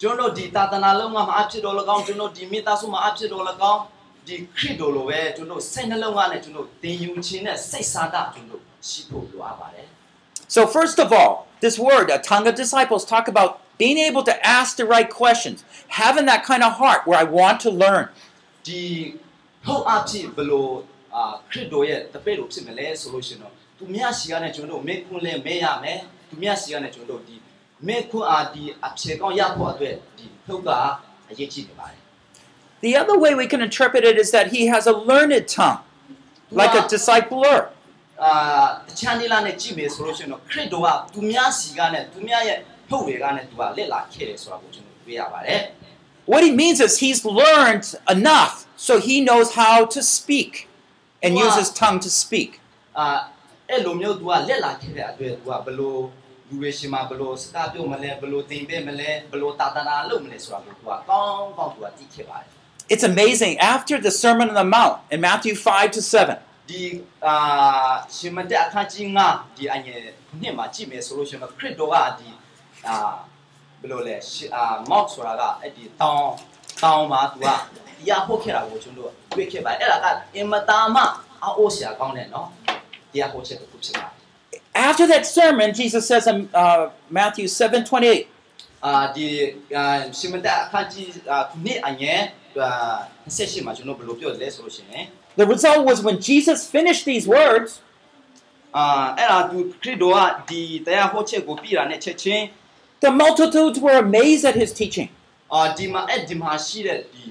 [0.00, 3.80] ကျွန်တော်တို့ဒီသာသနာလုံးမှာအဖြစ်တော်၎င်းကျွန်တော်ဒီမိသားစုမှာအဖြစ်တော်၎င်း
[4.26, 9.88] ဒီခရစ်တော်လိုပဲကျွန်တော်စိတ်နှလုံးကလည်းကျွန်တော်သင်ယူခြင်းနဲ့စိတ်စားတာကျွန်တော်ရှိဖို့လိုအပ်ပါတယ်
[10.51, 14.35] So, first of all, this word, a tongue of disciples, talk about being able to
[14.57, 15.63] ask the right questions,
[16.01, 18.05] having that kind of heart where I want to learn.
[18.67, 18.83] ဒီ
[19.65, 20.71] ဟုတ်အဖြစ်ဘယ်လို့
[21.15, 27.35] အာခရစ်တော်ရဲ့တပည့်တော်ဖြစ်မလဲဆိုလို့ရှိရင်တော့သူမြတ်ရှိရတဲ့ကျွန်တော်တို့မေခွန်းလဲမဲရမယ်သူမြတ်ရှိရတဲ့ကျွန်တော်တို့ဒီ
[27.87, 30.69] မေခွန်းအားဒီအဖြေကောင်းရဖို့အတွက်ဒီဟုတ်က
[31.29, 32.01] အရေးကြီးနေပါတယ်
[32.85, 35.81] The other way we can interpret it is that he has a learned tongue,
[36.61, 37.57] like a discipler.
[38.23, 38.31] အာ
[38.87, 45.61] တချမ်းနေလာနဲ့ကြည့်မယ်ဆိုလို့ရှိရင်တော့ခရစ်တော်ကသူများစီကနဲ့သူများရဲ့ထုတ်တွေကနဲ့သူကလက်လာခဲ့တယ်ဆိုတာကိုကျွန်တော်တွေ့ရပါတယ်
[46.31, 47.85] What he means is he's learned
[48.17, 48.53] enough
[48.87, 50.51] so he knows how to speak
[51.23, 51.45] and Wow.
[51.45, 52.51] use his tongue to speak.
[52.97, 53.05] အာ
[53.69, 55.95] အဲ့လိုမျိုးသူကလက်လာခဲ့တဲ့အတွက်သူကဘယ်လို
[56.47, 62.49] လူတွေရှိမှဘယ်လိုစကားပြောမလဲဘယ်လိုသင်ပေးမလဲဘယ်လိုတာသနာလုပ်မလဲဆိုတာကိုသူကကောင်းကောင်းသူကသိခဲ့ပါတယ်
[62.93, 63.53] It's amazing.
[63.75, 66.37] After the Sermon on the Mount in Matthew 5 to 7,
[66.68, 66.82] ဒီ
[67.26, 67.34] အာ
[68.16, 70.02] ရှင်မတက်အခန်းကြီး9ဒီအငယ်
[70.40, 72.28] နှစ်မှာကြည့်မယ်ဆိုလို့ရှိရင်တော့ခရစ်တော်ကဒီ
[72.86, 72.96] အာ
[73.80, 76.32] ဘယ်လိုလဲရှအာမောက်ဆိုတာကအဲ့ဒီတောင်း
[76.82, 81.02] တောင်းမှာသူကတရားဟောခဲ့တာကိုကျွန်တော်တို့တွေ့ခဲ့ပါတယ်အဲ့ဒါကအင်မတာမှ
[81.42, 82.48] အော်ဆရာကောင်းတယ်နော်
[83.12, 84.20] တရားဟောချက်တစ်ခုဖြစ်ပါတယ်
[84.88, 88.26] After that sermon, Jesus says in uh, Matthew 7 28,
[88.84, 89.26] အာဒီ
[95.31, 97.69] အာရှင်မတက်အခန်းကြီးအာခုနှစ်အငယ်အာ28မှာကျွန်တော်ဘယ်လိုပြောလဲဆိုလို့ရှိရင် the result was when Jesus finished these words,
[98.73, 102.43] အာအဲ့ဒါသူခရစ်တော်ကဒီတရားဟောချက်ကိုပြည်တာနဲ့ချက်ချင်း
[103.05, 105.09] the multitudes were amazed at his teaching.
[105.53, 107.23] အာဒီမှာအဲ့ဒီမှာရှိတဲ့ဒီ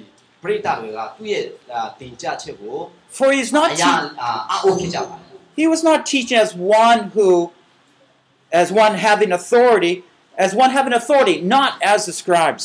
[0.42, 2.76] ပရိသတ်တွေကသူ့ရဲ့အာသင်ကြားချက်ကို
[3.16, 5.26] For he is not အရာ te- အာအိုခဲ့ကြပါတယ်
[5.58, 6.50] he was not teaching as
[6.88, 7.28] one who,
[8.62, 9.94] as one having authority,
[10.44, 12.64] as one having authority, not as the scribes.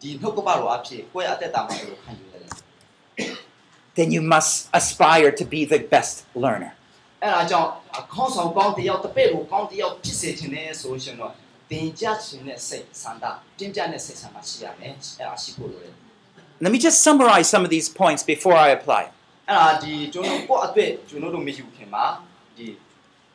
[0.00, 2.48] ဒီနှုတ်ကပတော်အဖြစ်ကိုယ့်ရဲ့အသက်တာမှာဘယ်လိုခံယူရလဲ
[3.98, 6.72] Then you must aspire to be the best learner.
[7.22, 11.32] အဲ့ဒါကြောင့်အခေါင်းဆောင်ကောင်းတစ်ယောက်တပည့်ကိုကောင်းတစ်ယောက်ဖြစ်စေခြင်းနဲ့ဆိုလို့ရှိရင်တော့
[11.70, 13.24] သင်ကြားခြင်းနဲ့စိတ်ဆန္ဒ
[13.58, 15.94] တင်းကြပ်တဲ့စိတ်ဆန္ဒရှိရမယ်အဲ့ဒါရှိဖို့လိုတယ်
[16.64, 19.02] Let me just summarize some of these points before I apply.
[19.48, 22.04] အဲ့ဒါဒီကျွန်တော်ကိုယ့်အတွက်ကျွန်တော်တို့မယူခင်မှာ
[22.56, 22.66] ဒီ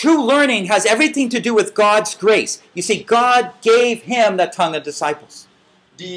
[0.00, 2.52] True learning has everything to do with God's grace.
[2.76, 5.34] You see, God gave him the tongue of disciples.
[6.00, 6.14] ဒီ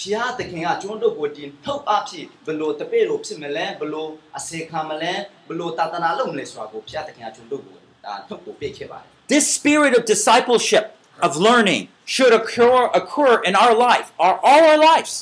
[0.00, 4.06] ဖျားသခင်ကကျွန်တော်တို့ကိုဒီနှုတ်အဖြစ်ဘယ်လိုတပည့်လို့ဖြစ်မလဲဘယ်လို
[4.38, 5.12] အစေခံမလဲ
[5.48, 10.84] ဘယ်လိုတာသနာလုပ်မလဲဆိုတာကိုဖျားသခင်ကကျွန်တော်တို့ကိုဒါနှုတ်ကိုပြခဲ့ပါတယ် This spirit of discipleship,
[11.26, 11.82] of learning,
[12.14, 15.12] should occur, occur in our life, our, all our lives.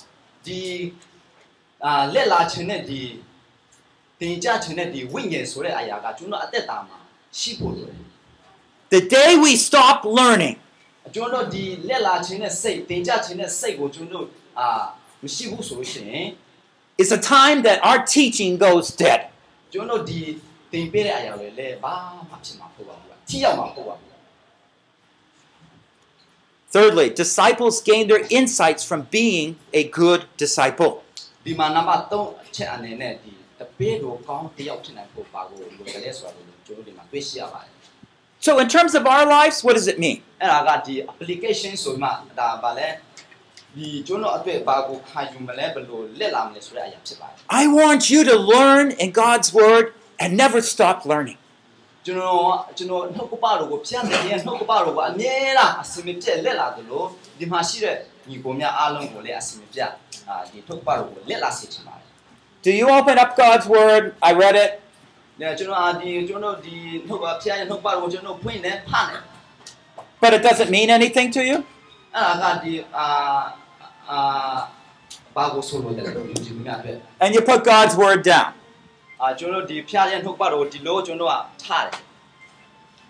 [0.46, 0.60] ဒီ
[1.84, 3.02] အာလက်လာခြင်းနဲ့ဒီ
[4.20, 6.98] တင်ကြခြင်းနဲ့ဒီဝိညာဉ်ဆိုတဲ့အရာကကျွန်တော်အသက်တာမှာ
[7.38, 7.98] ရှိဖို့လိုတယ်
[8.94, 10.56] The day we stop learning,
[11.14, 14.26] ကျွန်တော်ဒီလက်လာခြင်းနဲ့စိတ်တင်ကြခြင်းနဲ့စိတ်ကိုကျွန်တော်
[14.58, 14.66] အာ
[15.22, 16.26] မရှိဘူးဆိုလို့ရှိရင်
[17.02, 19.20] is a time that our teaching goes dead.
[19.72, 20.20] ကျွန်တော်ဒီ
[20.72, 21.94] တင်ပေးတဲ့အရာတွေလည်းဘာ
[22.30, 24.08] မှဖြစ်မှာမဟုတ်ပါဘူး။ထိရောက်မှာမဟုတ်ပါဘူး
[26.74, 30.92] Thirdly, disciples gain their insights from being a good disciple.
[31.22, 37.72] ။ဒီမှာနံပါတ်3အချက်အနေနဲ့ဒီ တပည့်တော်ကောင်းတယောက်ဖြစ်နိုင်ဖို့ပါကိုလိုတယ်လဲဆိုတာကိုကျွန်တော်ဒီမှာတွေ့ရှိရပါတယ်
[38.46, 40.16] So, in terms of our lives, what does it mean?
[40.30, 42.88] ။အဲ့ဒါကဒီ application ဆိုမှဒါဗာလဲ
[43.76, 49.84] ဒီကျွန်တော်အတွက်ဘာကိုခံယူမလဲဘယ်လိုလက်လာမလဲဆိုတဲ့အရာဖြစ်ပါတယ် I want you to learn in God's Word
[50.22, 51.38] and never stop learning.
[51.40, 57.06] ။ကျွန်တော်ကျွန်တော်နှုတ်ကပတော်ကိုဖျက်တယ်ရဲ့နှုတ်ကပတော်ကိုအမြဲတမ်းအစင်မပြတ်လက်လာတယ်လို့
[57.38, 57.96] ဒီမှာရှိတဲ့
[58.28, 59.90] ညီကိုများအားလုံးကိုလည်းအစင်မပြတ်
[60.28, 62.03] အာဒီနှုတ်ကပတော်ကိုလက်လာစေချင်ပါတယ်
[62.65, 64.15] Do you open up God's Word?
[64.23, 64.81] I read it.
[70.19, 71.63] But it doesn't mean anything to you?
[77.19, 78.53] And you put God's Word down.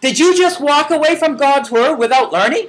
[0.02, 2.68] Did you just walk away from God's Word without learning?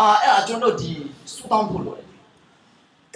[0.00, 0.92] အာအဲ့ဒါကျွန်တော်ဒီ
[1.34, 2.06] စူတောင်းဖို့လိုတယ်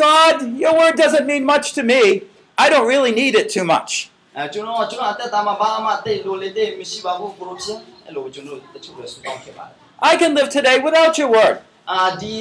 [0.04, 2.22] God, your Word doesn't mean much to me.
[2.56, 3.90] I don't really need it too much.
[4.37, 9.74] အဲကျွန်တော်ကျွန်တော်အသက်တာမှာဘာမှတိတ်လို့လေတိတ်မရှိပါဘူးဘရိုချင်းအဲ့လိုကျွန်တော်တချို့လည်းစူတောင်းခဲ့ပါတယ်
[10.11, 11.56] I can live today without your Word.
[11.90, 12.37] အာဒီ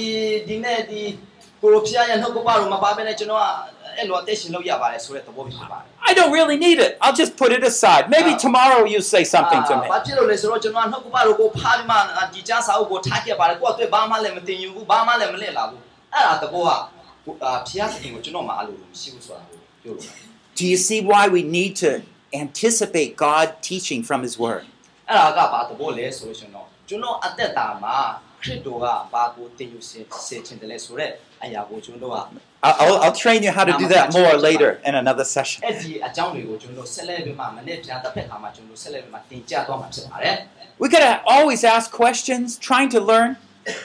[0.48, 1.02] ဒီနေ့ဒီ
[1.62, 3.46] ဘရိုဖျားရဲ့နှုတ်ကပတော်မပါဘဲနဲ့ကျွန်တော်က
[3.98, 6.92] အဲ့လိုအသက်ရှင်လို့ရပါတယ်ဆိုတဲ့သဘောပဲဖြစ်ပါတယ် I don't really need it.
[7.04, 8.04] I'll just put it aside.
[8.16, 8.44] Maybe Ah.
[8.46, 9.86] tomorrow you say something to me.
[9.94, 11.96] ဘာဖြစ်လို့လဲဆိုတော့ကျွန်တော်ကနှုတ်ကပတော်ကိုဖားပြီးမှ
[12.34, 15.82] ဒီကြားစာအုပ်ကိုထားခဲ့ပါတယ်ကိုယ့်အတွက်ဘာမှလည်းမတင်ယူဘူးဘာမှလည်းမလက်လာဘူး
[16.14, 16.68] အဲ့ဒါသဘောက
[17.44, 20.08] အာဖျားခင်ကိုကျွန်တော်မှအဲ့လိုမရှိဘူးဆိုတာကိုပြောလို့
[20.60, 21.90] Do you see why we need to
[22.44, 24.64] anticipate God teaching from His Word?
[25.10, 27.96] အဲ့ဒါကဘာသဘောလဲဆိုလို့ရှိရင်တော့ကျွန်တော်အသက်တာမှာ
[28.42, 31.12] ခရစ်တော်ကဘာကိုတင်ယူစေစေချင်တယ်လဲဆိုတော့
[31.44, 32.18] အရာကိုကျွန်တော်က
[32.64, 35.58] I'll, I'll, I'll train you how to do that more later in another session.
[35.68, 40.36] အဲ့ဒီအကြောင်းတွေကိုကျွန်တော်ဆက်လက်ပြီးမှမနေ့ပြန်တစ်ဖက်ခါမှာကျွန်တော်ဆက်လက်ပြီးမှတင်ကြသွားမှာဖြစ်ပါတယ်
[40.82, 43.30] We gotta always ask questions, trying to learn.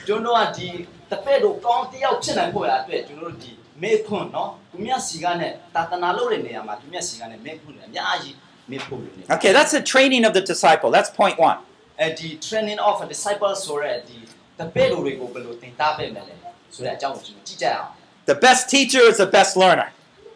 [0.09, 0.68] ကျွန်တော်တို့ကဒီ
[1.11, 8.35] တပည့်တို့ကောင်းတစ်ယောက်ဖြစ်နိုင်ဖို့ရအတွက်ကျွန်တော်တို့ဒီမေခွန်းနော်သူမြတ်စီကနဲ့တာသနာလုပ်တဲ့နေရာမှာသူမြတ်စီကနဲ့မေခွန်းတွေအများကြီး
[8.70, 10.88] မေဖို့လို့နေ Okay, that's the training of the disciple.
[10.96, 11.59] That's point one.
[12.00, 14.18] အဲဒီ training of a disciple ဆိုရဲဒီ
[14.59, 16.35] တပည့်တို့တွေကိုဘယ်လိုသင်ကြားပေးမလဲ
[16.74, 17.90] ဆိုတဲ့အကြောင်းကိုကျွန်တော်ကြည့်ကြရအောင်
[18.32, 19.88] The best teacher is the best learner.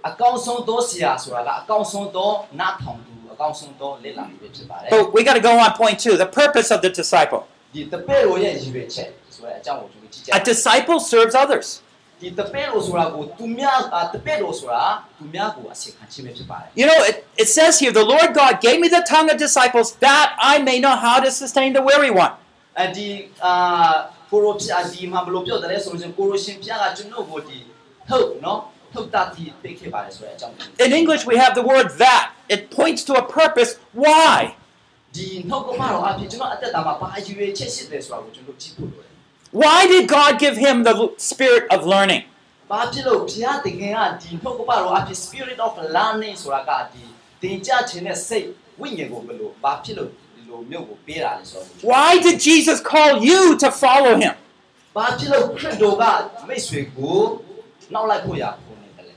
[0.08, 7.40] အကောင်းဆုံးသောဆရာဆိုတာကအကောင်းဆုံးသောနားထောင်သူအကောင်းဆုံးသောလေ့လာသူပဲဖြစ်ပါတယ် But we got to go on point two the purpose of the disciple.
[7.74, 11.68] ဒီတပည့်တို့ရဲ့ရည်ရွယ်ချက်ဆိုတဲ့အကြောင်းကိုကျွန်တော်ကြည့်ကြရ A disciple serves others.
[12.20, 14.84] ဒီတပည့်တို့ဆိုတာကိုသူများအာတပည့်တို့ဆိုတာ
[15.18, 19.88] သူများကိုအစီခံခြင်းပဲဖြစ်ပါတယ် You know, it, it says here, the Lord God gave me the tongue of disciples
[20.06, 22.32] that I may know how to sustain the weary one.
[22.80, 23.08] အဲဒီ
[23.44, 23.52] အာ
[24.30, 27.58] ကိုရိုပြဒီမှာဘယ်လိုပြောတယ်လဲဆိုလို့ရှိရင်ကိုရိုရှင်ပြကကျွန်တော်ကိုဒီ
[28.08, 28.60] ဟုတ်နော်
[28.92, 32.24] ထုတ်တာဒီပေးခဲ့ပါတယ်ဆိုတဲ့အကြောင်းကို In English, we have the word that.
[32.54, 33.70] It points to a purpose.
[34.04, 34.38] Why?
[35.16, 39.12] ဒီနှုတ်ကပတော်အဖြစ်ကျွန်တော်အသက်တာမှာဘာအရွယ်ချက်ရှိတယ်ဆိုတာကိုကျွန်တော်ကြည့်ဖို့လိုတယ်
[39.62, 42.22] Why did God give him the l- spirit of learning?
[42.48, 46.34] ။ဘာဖြစ်လို့ဘုရားတကယ်ကဒီနှုတ်ကပတော်အဖြစ် spirit of learning
[51.81, 54.33] why did Jesus call you to follow him?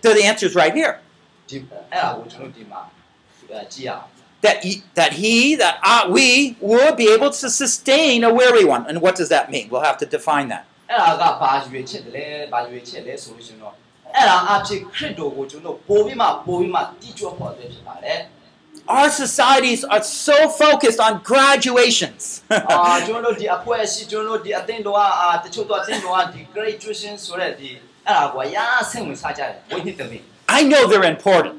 [0.03, 1.01] So The answer is right here.
[4.41, 8.87] That he, that he, that I, we would be able to sustain a weary one.
[8.87, 9.69] And what does that mean?
[9.71, 10.65] We'll have to define that
[18.98, 22.22] Our societies are so focused on graduations.
[22.72, 27.70] အာကျွန်တော်တို့ဒီအဖွဲ့အစည်းကျွန်တော်တို့ဒီအသင်းတော်ကအာတချို့တော့အသင်းတော်ကဒီ graduation ဆိုတဲ့ဒီ
[28.08, 30.24] အဲ့ဒါကိုရာဆင့်ဝင်စားကြတယ်ဝိနည်းတမင်
[30.58, 31.56] I know they're important.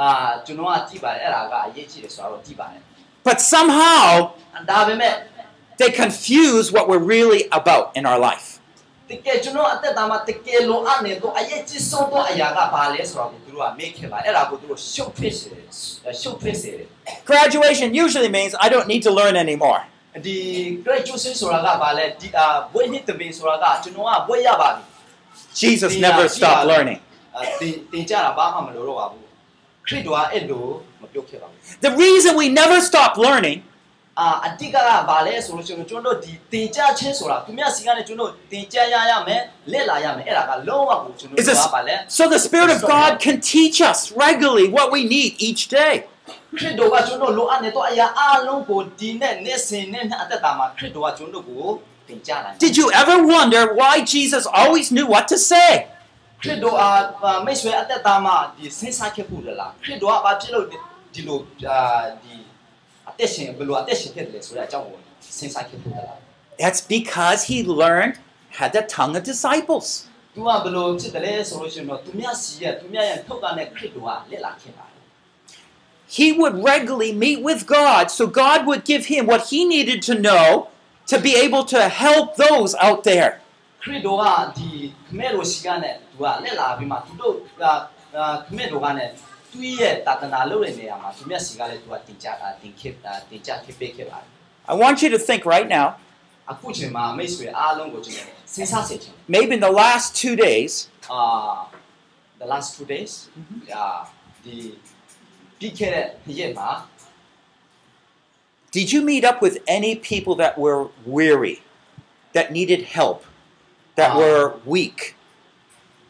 [0.00, 0.10] အာ
[0.46, 2.80] ကျွန်တော်ကကြည့်ပါတယ်အဲ့ဒါကအရေးကြီးတယ်ဆိုတော့ကြည့်ပါတယ်
[3.28, 4.08] But somehow
[4.70, 5.14] ဒါပေမဲ့
[5.80, 8.53] they confuse what we're really about in our life.
[9.10, 15.66] တကယ်ကျွန်တော်အသက်တာမှာတကယ်လိုအပ်နေတော့အရေးကြီးဆုံးသောအရာကဘာလဲဆိုတော့သူတို့ကမေ့ခဲ့ပါအဲ့ဒါကိုသူတို့ရှုပ်ဖြစ်စေတယ်
[16.20, 16.88] ရှုပ်ဖြစ်စေတယ်
[17.30, 19.80] Graduation usually means I don't need to learn anymore.
[20.26, 20.36] ဒီ
[20.86, 24.82] graduation ဆိုတာကဘာလဲဒီအာဘွေးနှစ်တမင်ဆိုတာကကျွန်တော်ကဘွေးရပါပြီ
[25.60, 26.36] Jesus Yeah, never yeah.
[26.36, 27.00] stopped learning.
[27.36, 29.24] အာတင်တင်ကြတာဘာမှမလိုတော့ပါဘူး
[29.86, 30.64] ခရစ်တော်ကအဲ့လို
[31.00, 33.58] မပြုတ်ခဲ့ပါဘူး The reason we never stop learning
[34.20, 34.76] အာအတိတ်က
[35.08, 39.40] ဘာလဲဆိုလို့ရှိရင်ကျွန်တော်တို့ဒီတင်ကြချင်းဆိုတာသူများစီကနေကျွန်တော်တင်ကြရရမယ်
[39.72, 45.00] လက်လာရမယ်အဲ့ဒါကလုံးဝကိုကျွန်တော် is တို့ this, ကဘာလဲ so the Spirit of God can teach us regularly what we
[45.14, 45.94] need each day.
[46.58, 51.66] ခရစ်တော်ကကျွန်တော်လိုအပ်နေတော့အရာအလုံးကိုဒီနဲ့နေ့စဉ်နဲ့အသက်တာမှာခရစ်တော်ကကျွန်တော်ကို
[52.08, 55.70] တင်ကြနိုင် Did you ever wonder why Jesus always knew what to say?
[56.42, 56.88] ခရစ်တော်အာ
[57.46, 60.66] မိတ်ဆွေအသက်တာမှာဒီစဉ်းစားခဲ့ဖို့လားခရစ်တော်ကဘာဖြစ်လို့
[61.14, 61.80] ဒီလိုအာ
[62.22, 62.34] ဒီ
[66.59, 68.17] That's because he learned
[68.49, 70.07] had the tongue of disciples.
[76.07, 80.13] He would regularly meet with God, so God would give him what he needed to
[80.13, 80.69] know
[81.07, 83.41] to be able to help those out there.
[89.54, 94.30] ခရစ်တော်ကဒီခမဲတော်စီကနဲ့ तू ကလက်လာပြီးမှသူတို့ကအာခမဲတော်ကနဲ့သူ့ရဲ့တာသနာလုပ်တဲ့နေရာမှာသူများစီကလည်း तू ကတင်ကြတာတင်ခဲ့တာတင်ကြခဲ့ပေးခဲ့ပါတယ်
[94.72, 95.86] I want you to think right now,
[96.20, 101.22] ။အခုချိန်မှာမိတ်ဆွေအားလုံးကိုကျွန်တော်စဉ်းစားစေချင်တယ် maybe in the last two days, ။အာ
[102.42, 103.12] the last two days
[103.74, 103.86] အာ
[104.44, 104.56] ဒီ
[105.58, 106.70] ပြီးခဲ့တဲ့ရက်မှာ
[108.76, 110.80] did you meet up with any people that were
[111.16, 111.56] weary,
[112.36, 113.18] that needed help,
[113.98, 114.18] that Ah.
[114.20, 114.98] were weak?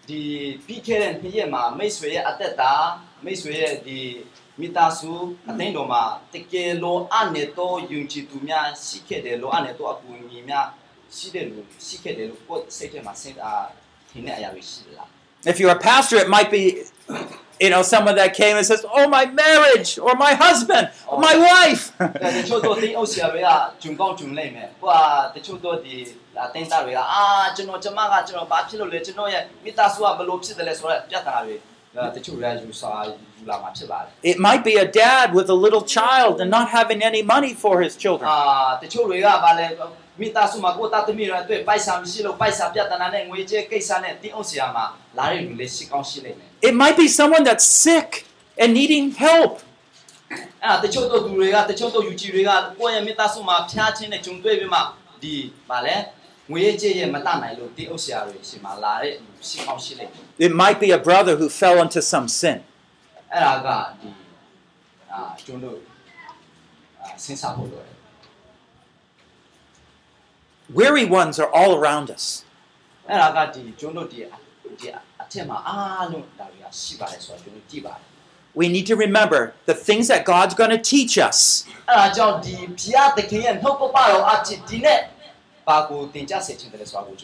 [0.09, 0.23] ဒီ
[0.67, 2.73] ပြီးခဲ့တဲ့နှစ်ရက်မှာမိတ်ဆွေရဲ့အသက်တာ
[3.26, 4.00] မိတ်ဆွေရဲ့ဒီ
[4.60, 5.12] မိသားစု
[5.50, 10.66] အသိတော်မှာတကယ်လိုအပ်နေတော့ယုံကြည်သူများရှိခဲ့တယ်လိုအပ်နေတော့အကူအညီများ
[11.16, 13.66] ရှိတယ်လို့ရှိခဲ့တယ်လို့ကိုယ်စိတ်ထဲမှာစဉ်းစား
[14.10, 15.10] ထင်တဲ့အရာတွေရှိလား
[15.52, 16.64] If you're a pastor, it might be,
[17.64, 21.36] you know, someone that came and says, "Oh, my marriage, or my husband, or my
[21.50, 21.84] wife."
[34.24, 37.82] It might be a dad with a little child and not having any money for
[37.82, 38.30] his children.
[46.62, 48.26] It might be someone that's sick
[48.58, 49.62] and needing help.
[60.38, 62.64] It might be a brother who fell into some sin.
[70.74, 72.44] Weary ones are all around us.
[78.56, 81.66] We need to remember the things that God's going to teach us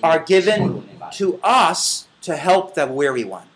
[0.04, 0.84] are given
[1.18, 3.48] to us to help the weary one.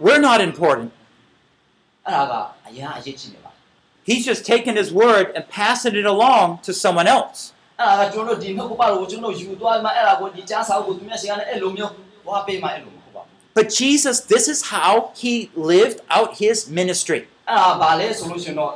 [0.00, 0.92] We're not important.
[4.04, 7.52] He's just taken his word and passing it along to someone else.
[13.57, 15.33] But Jesus, this is how he
[15.73, 17.21] lived out his ministry.
[17.49, 18.71] အဲ့ဒါဘာလဲဆိုလို့ရှိရင်တော့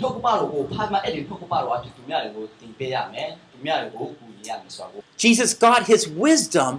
[0.00, 6.72] နှုတ်ကပတော်ကိုဖတ်မှအဲ့ဒီနှုတ်ကပတော်အဖြစ်သူများတွေကိုသင်ပေးရမယ်သူများတွေကိုကူညီရမယ်ဆိုတာကို Jesus got his wisdom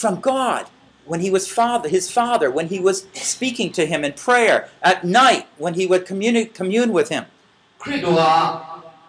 [0.00, 0.64] from God
[1.10, 2.96] when he was father, his father, when he was
[3.34, 4.56] speaking to him in prayer
[4.90, 7.24] at night, when he would commune, commune with him.
[7.82, 8.22] ခရစ်တော်က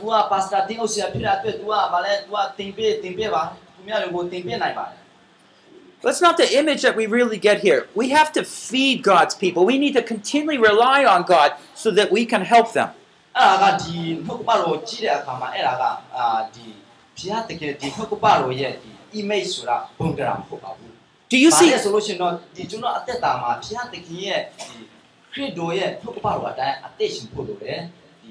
[0.00, 0.28] dua
[6.02, 7.86] that's not the image that we really get here.
[7.94, 9.66] We have to feed God's people.
[9.66, 12.90] We need to continually rely on God so that we can help them.
[21.28, 21.70] Do you see?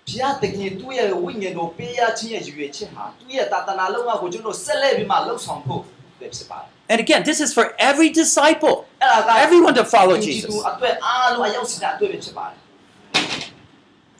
[0.08, 5.80] ဘုရားတခင်သူ့ရဲ့ဝိညာဉ်တော်ပေးရခြင်းရဲ့ရည်ရွယ်ချက်ဟာသူ့ရဲ့တာသနာလုံးဝကိုကျွန်တော်ဆက်လက်ပြီးမှလှုပ်ဆောင်ဖို့
[6.18, 10.48] ပဲဖြစ်ပါတယ် And again, this is for every disciple, အဲ့ဒါက everyone to follow ဒီ Jesus.
[10.50, 12.56] သူအတွက်အားလုံးအရောက်စတဲ့အတွေ့ပဲဖြစ်ပါတယ်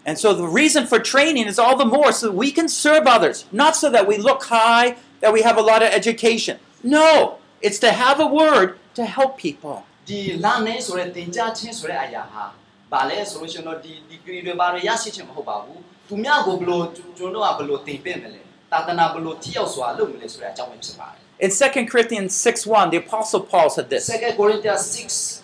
[0.09, 3.05] And so the reason for training is all the more so that we can serve
[3.17, 4.87] others, not so that we look high,
[5.23, 6.57] that we have a lot of education.
[6.83, 8.69] No, it's to have a word
[8.99, 9.77] to help people.
[10.09, 12.45] ဒီလာနေဆိုတဲ့တင်ကြချင်းဆိုတဲ့အရာဟာ
[12.93, 16.85] ဗာလဲဆိုလို့ရှိရင်တော့ဒီဒီဂရီတွေဘာတွေရရှိချင်မဟုတ်ပါဘူးသူများကိုဘလို့
[17.19, 18.41] ကျွန်တော်တို့ကဘလို့တင်ပြမလဲ
[18.73, 24.03] တာသနာဘလို့ထိရောက်စွာလုပ်မလဲဆိုတဲ့အကြောင်းပဲဖြစ်ပါတယ် In 2 Corinthians 6 1, the Apostle Paul said this.
[24.11, 25.43] 2 Corinthians 6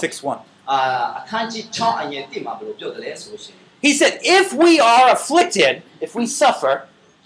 [0.00, 0.38] 6 1.
[0.70, 0.78] အာ
[1.18, 5.74] အခန်းကြီး6အငယ်1မှာဘလို့ပြောတယ်လဲဆိုလို့ရှိရင် He said, If we are afflicted,
[6.06, 6.74] if we suffer,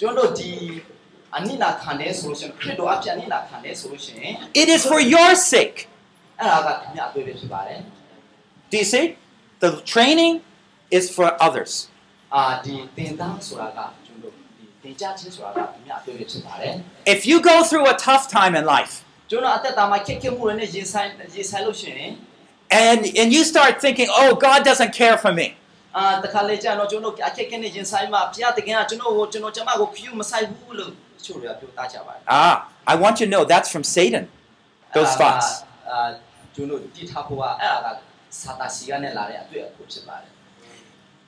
[0.01, 0.53] ကျွန်တော်တို့ဒီ
[4.53, 5.88] it is for your sake.
[8.71, 9.15] Do you see?
[9.59, 10.41] The training
[10.91, 11.89] is for others.
[17.05, 19.03] If you go through a tough time in life,
[22.69, 25.55] and, and you start thinking, oh, God doesn't care for me.
[32.28, 34.28] Ah, I want you to know that's from Satan.
[34.93, 35.63] Those thoughts.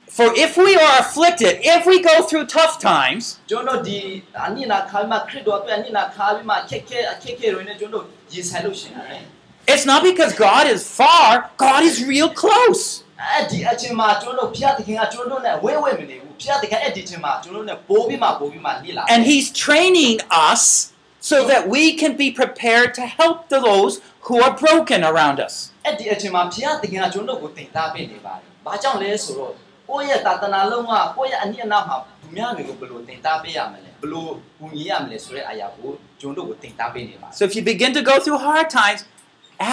[0.08, 3.38] For if we are afflicted, if we go through tough times,
[9.66, 13.02] it's not because God is far, God is real close.
[16.35, 20.15] အဲ့ဒီအချိန်မှာကျွန်တော်ဘုရားသခင်ကကျွန်တော်နဲ့ဝဲဝဲမနေဘူးဘုရားသခင်အဲ့ဒီအချိန်မှာကျွန်တော်နဲ့ပိုးပြီးမှပိုးပြီးမှနေလာ And He's training
[20.49, 20.63] us
[21.29, 23.93] so that we can be prepared to help those
[24.27, 25.53] who are broken around us.
[25.85, 29.53] အဲ့ဒီအချိန်မှာဘုရားသခင်ကကျွန်တော်ကိုတင်သားပေးနေပါတယ်။ဘာကြောင့်လဲဆိုတော့
[29.89, 34.25] ကိုယ့်ရဲ့တာသနာလုံးကကိုယ့်ရဲ့အနည်းအနာမှာသူများတွေကိုဘယ်လိုတင်သားပေးရမလဲဘယ်လို
[34.57, 35.89] ကူညီရမလဲဆိုတဲ့အရာကို
[36.19, 38.99] ကျွန်တော်ကိုတင်သားပေးနေပါတယ် So if you begin to go through hard times,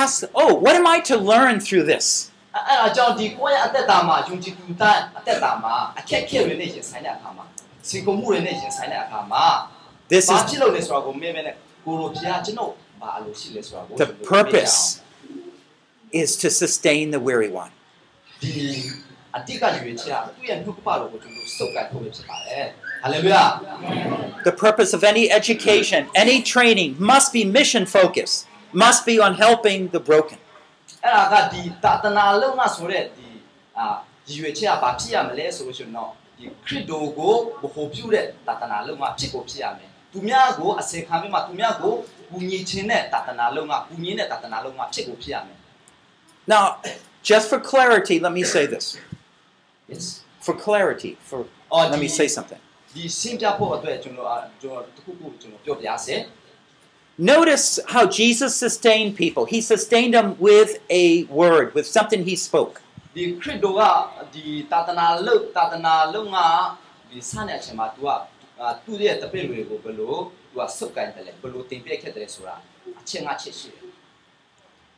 [0.02, 7.44] ask, oh, what am I to learn through this? ။ အဲ့အဲ့ဒါကြောင့်ဒီကိုယ့်ရဲ့အသက်တာမှာယုံကြည်သူတန်းအသက်တာမှာအခက်အခဲတွေနဲ့ရင်ဆိုင်တဲ့အခါမှာ
[7.88, 9.44] စီကုံမှုတွေနဲ့ရင်ဆိုင်တဲ့အခါမှာ
[10.12, 12.70] This ဘာ is ဖြစ်လို့လဲဆိုတာကိုမေးမယ်နဲ့ကိုလိုဘုရားကျွန်တော်
[13.00, 14.76] ဘာအလိုရှိလဲဆိုတာကို the purpose
[16.22, 17.72] is to sustain the weary one.
[18.42, 18.52] ဒီ
[19.36, 22.64] အတိတ်ကရွေးချယ်သူ့ရဲ့နှုတ်ကပတော်ကိုကျွန်တော်စုပ်ကိုင်ဖို့ပဲဖြစ်ပါတယ်။
[23.02, 23.44] ဟာလေလုယာ။
[24.48, 28.38] The purpose of any education, any training must be mission focused,
[28.84, 30.38] must be on helping the broken.
[31.03, 33.27] အဲ့ဒါကဒီတာတနာလုံးကဆိုတဲ့ဒီ
[33.77, 33.85] အာ
[34.27, 41.93] ရည်ရွယ်ချက်ကဘာဖြစ်ရမလဲဆိုလို့ရှိရင်တော့ဒီခရစ်တော်ကိုဘ ਹੁ ပြုတဲ့တာတနာလုံးကဖြစ်ကိုဖြစ်ရမယ်သူများကိုအစေခံပြီးမှသူများကို
[42.29, 45.57] ကူညီခြင်းတဲ့တာတနာလုံးကကူညီတဲ့တာတနာလုံးကဖြစ်ကိုဖြစ်ရမယ်
[46.53, 46.65] Now,
[47.29, 48.85] just for clarity, let me say this.
[49.91, 50.05] yes
[50.45, 51.39] For clarity, for
[51.73, 52.61] Oh, let me the- say something.
[52.93, 56.15] ဒီရှင်းပြဖို့အတွက်ကျွန်တော်အာကျွန်တော်တခုခုကျွန်တော်ပြောပြရစေ
[57.17, 59.45] Notice how Jesus sustained people.
[59.45, 62.81] He sustained them with a word, with something he spoke.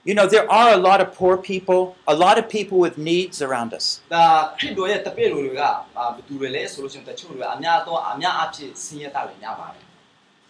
[0.06, 3.42] You know, there are a lot of poor people, a lot of people with needs
[3.42, 4.02] around us.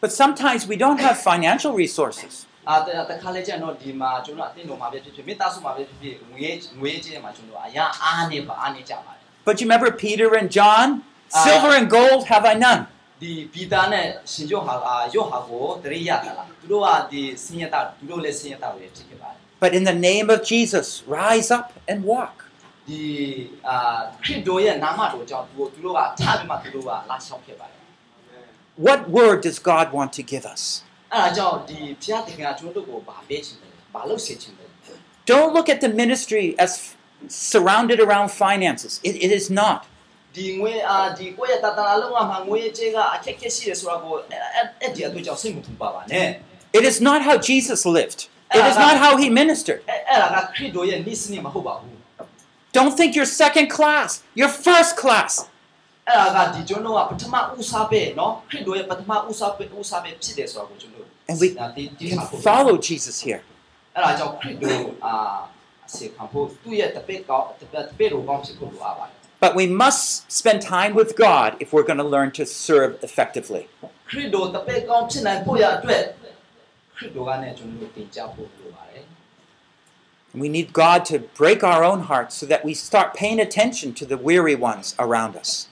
[0.03, 2.32] But sometimes we don't have financial resources.
[2.68, 10.88] အာတတခါလေကျရင်တော့ဒီမှာကျွန်တော်အတင်းတော်မှာပဲဖြစ်ဖြစ်မိသားစုမှာပဲဖြစ်ဖြစ်ငွေငွေကြေးမှာကျွန်တော်အရာအားနေပါအားနေကြပါတယ် But you remember Peter and John?
[10.99, 11.45] Ah.
[11.47, 12.82] Silver and gold have I none.
[13.22, 20.86] ဒီပီတာနဲ့ရှင်ကျော်ဟာအာယောဟာကိုတရိယတာလားသူတို့ကဒီဆင်းရဲတာသူတို့လည်းဆင်းရဲတာတွေဖြစ်ခဲ့ပါတယ် But in the name of Jesus,
[21.20, 22.36] rise up and walk.
[22.88, 23.03] ဒီ
[23.68, 23.76] အာ
[24.24, 27.74] ခရစ်တော်ရဲ့နာမတော်ကြောင့်သူတို့သူတို့ကထားပြီးမှသူတို့ကလာလျှောက်ခဲ့ပါတယ်
[28.86, 30.62] What word does God want to give us?
[31.14, 34.68] အဲ့ဒါကြောင့်ဒီဘုရားသခင်ကကျွန်တော်တို့ကိုဗာပေးချင်တယ်ဗာလုပ်စေချင်တယ်
[35.32, 36.97] Don't look at the ministry as f-
[37.53, 38.93] surrounded around finances.
[39.09, 39.80] It, it is not.
[40.36, 46.28] ဒီငွေအာဒီကိုယ့်ရဲ့တတနာလုံးကမှငွေကြေးကအခက်အခဲရှိတယ်ဆိုတာကိုအဲ့အဲ့အဲ့ဒီအတွက်ကြောင့်စိတ်မထူပါပါနဲ့
[46.78, 48.20] It is not how Jesus lived.
[48.59, 49.80] It is not how he ministered.
[49.91, 51.97] အဲ့အဲ့ဒါကခရစ်တော်ရဲ့နိစ္စနစ်မဟုတ်ပါဘူး
[52.76, 54.11] Don't think you're second class.
[54.38, 55.32] You're first class.
[61.28, 61.49] And we
[62.10, 63.41] can follow Jesus here.
[69.41, 73.68] But we must spend time with God if we're going to learn to serve effectively.
[80.36, 84.05] We need God to break our own hearts so that we start paying attention to
[84.05, 85.69] the weary ones around us.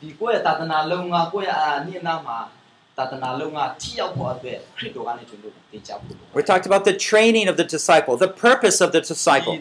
[6.33, 9.59] We talked about the training of the disciple, the purpose of the disciple.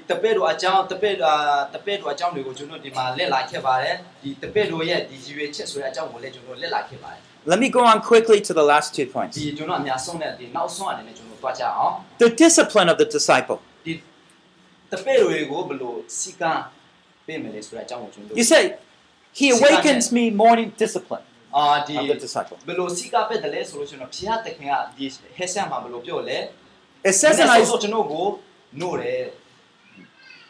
[7.44, 9.36] Let me go on quickly to the last two points.
[12.18, 13.60] The discipline of the disciple.
[14.91, 16.51] ဒီတပည့်တော်တွေကိုဘယ်လိုစီကံ
[17.25, 18.63] ပေးမယ်လဲဆိုတဲ့အကြောင်းကိုကျွန်တော် You say,
[19.39, 21.25] He awakens me morning discipline
[21.57, 22.57] အာဒီ of the disciple.
[22.67, 25.05] ဘယ်လိုစီကပေးတယ်လဲဆိုလို့ရှိရင်တော့ဘုရားသခင်ကဒီ
[25.37, 26.37] ဟဲဆန်မှာဘယ်လိုပြောလဲ
[27.09, 28.25] It says in ဆို Is- ကျွန်တော်ကို
[28.81, 29.23] နို့တယ်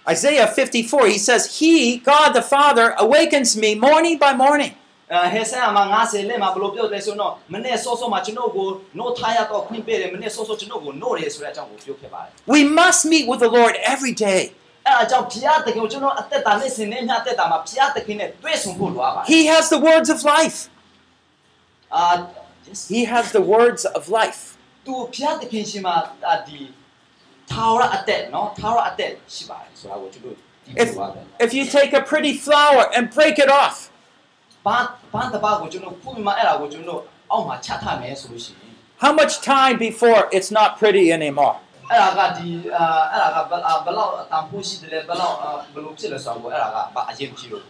[0.09, 4.73] Isaiah 54, He says, He, God the Father, awakens me morning by morning.
[5.13, 14.41] အဲဟဲဆန်မှာ90လက်မှာဘယ်လိုပြောလဲဆိုတော့မနေ့စောစောမှာကျွန်တော်ကိုနို့ထားရတော့ခွင့်ပေးတယ်မနေ့စောစောကျွန်တော်ကိုနို့တယ်ဆိုတဲ့အကြောင်းကိုပြောခဲ့ပါတယ် We must meet with the Lord every day.
[14.87, 20.57] အဲအကြောင်းဘုရားသခင်ကိုကျွန်တော်အသက်တာနဲ့ဆင်နေမြတ်အသက်တာမှာဘုရားသခင်နဲ့တွေ့ဆုံဖို့လိုအပ်ပါတယ် He has the words of life.
[21.95, 22.03] အာ
[22.67, 24.41] yes He has the words of life.
[24.85, 25.95] သူဘုရားသခင်ရှင်မှာ
[26.29, 26.59] အာဒီ
[27.51, 33.75] ထာဝရအသက်နော်ထာဝရအသက်ရှိပါတယ်ဆိုတာကိုကျွန်တော်ဒီလို If, ပါပဲ if you take a pretty flower and break it off,
[35.13, 37.01] ဘာဘာတပါကိုကျွန်တော်ခုမှအဲ့ဒါကိုကျွန်တော်
[37.31, 38.71] အောက်မှာချထားမယ်ဆိုလို့ရှိရင်
[39.03, 41.55] How much time before it's not pretty anymore?
[41.91, 47.65] အဲ့ဒါကဒီအာအဲ့ဒါကဘယ်အာဘယ်လောက်အတန်ဖိုးရှိတယ်လဲဘယ်လောက်အာဘယ်လိုဖြစ်လဲဆိုတော့အဲ့ဒါကဘာအရင်ကြည့်လို့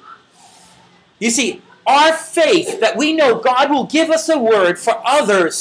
[1.23, 1.49] You see,
[1.97, 5.55] our faith that we know God will give us a word for others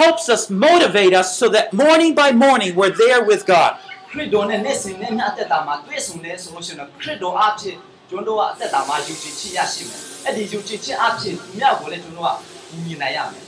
[0.00, 3.72] helps us motivate us so that morning by morning we're there with God.
[4.10, 7.76] ခရစ်တော်နဲ့နေ့စဉ်နဲ့ညအသက်တာမှာတွေ့ဆုံနေဆိုလို့ရှိရင်တော့ခရစ်တော်အဖြစ်
[8.10, 12.36] ကျွန်တော်တို့ကအသက်တာမှာယုံကြည်ခြင်းရရှိမယ်အဲ့ဒီယုံကြည်ခြင်းအဖြစ်သူများကိုလည်းကျွန်တော်က
[12.84, 13.44] မြင်နိုင်ရမယ်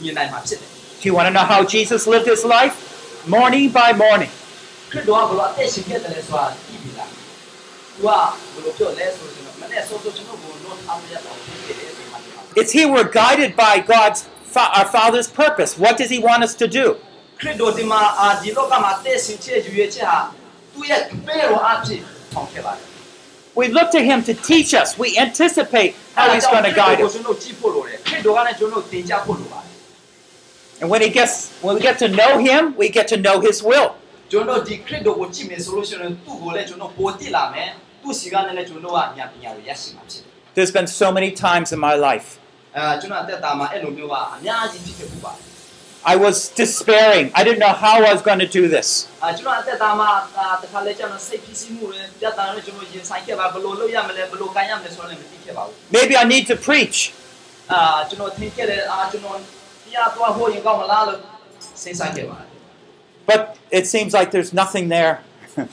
[0.00, 0.70] မြင်နိုင်မှာဖြစ်တယ်
[1.00, 2.74] Do you want to know how Jesus lived his life?
[3.36, 4.32] Morning by morning.
[4.90, 7.20] ခရစ်တော်ကဘယ်လိုအသက်ရှင်ခဲ့တယ်လဲဆိုတာသိပြီလားသူ
[8.04, 14.20] ကဘယ်လိုပြောလဲဆိုလို့ရှိရင်တော့မနေ့စောစောကျွန်တော်ကိုလို့ထားပြရတော့ဖြစ်တယ်ဒီမှာဒီမှာ It's here we're guided by God's
[14.54, 15.70] fa- our Father's purpose.
[15.84, 16.84] What does He want us to do?
[17.40, 20.18] ခရစ်တော်ဒီမှာအာဒီလောကမှာအသက်ရှင်ခြင်းယူရခြင်းဟာ
[20.72, 22.00] သူ့ရဲ့ဘယ်လိုအဖြစ်
[22.34, 22.82] ဆောင်ခဲ့ပါလဲ
[23.55, 24.97] We look to him to teach us.
[24.97, 27.15] We anticipate how he's going to guide us.
[30.81, 33.61] And when he gets when we get to know him, we get to know his
[33.63, 33.95] will.
[40.55, 42.37] There's been so many times in my life.
[46.05, 47.31] I was despairing.
[47.35, 49.07] I didn't know how I was going to do this.
[55.91, 57.13] Maybe I need to preach.
[63.25, 65.19] But it seems like there's nothing there.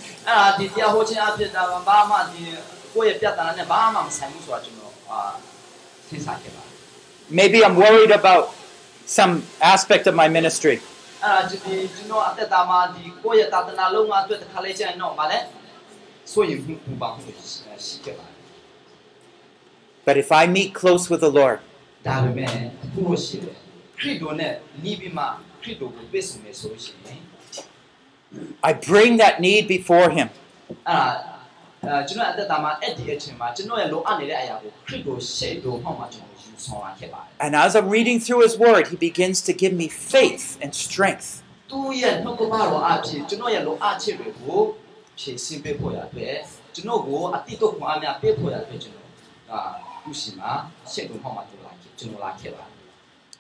[7.31, 8.53] Maybe I'm worried about
[9.07, 10.80] some aspect of my ministry.
[20.04, 21.59] But if I meet close with the Lord,
[28.62, 30.28] I bring that need before Him.
[30.84, 31.14] Uh,
[37.38, 41.42] and as I'm reading through His Word, He begins to give me faith and strength.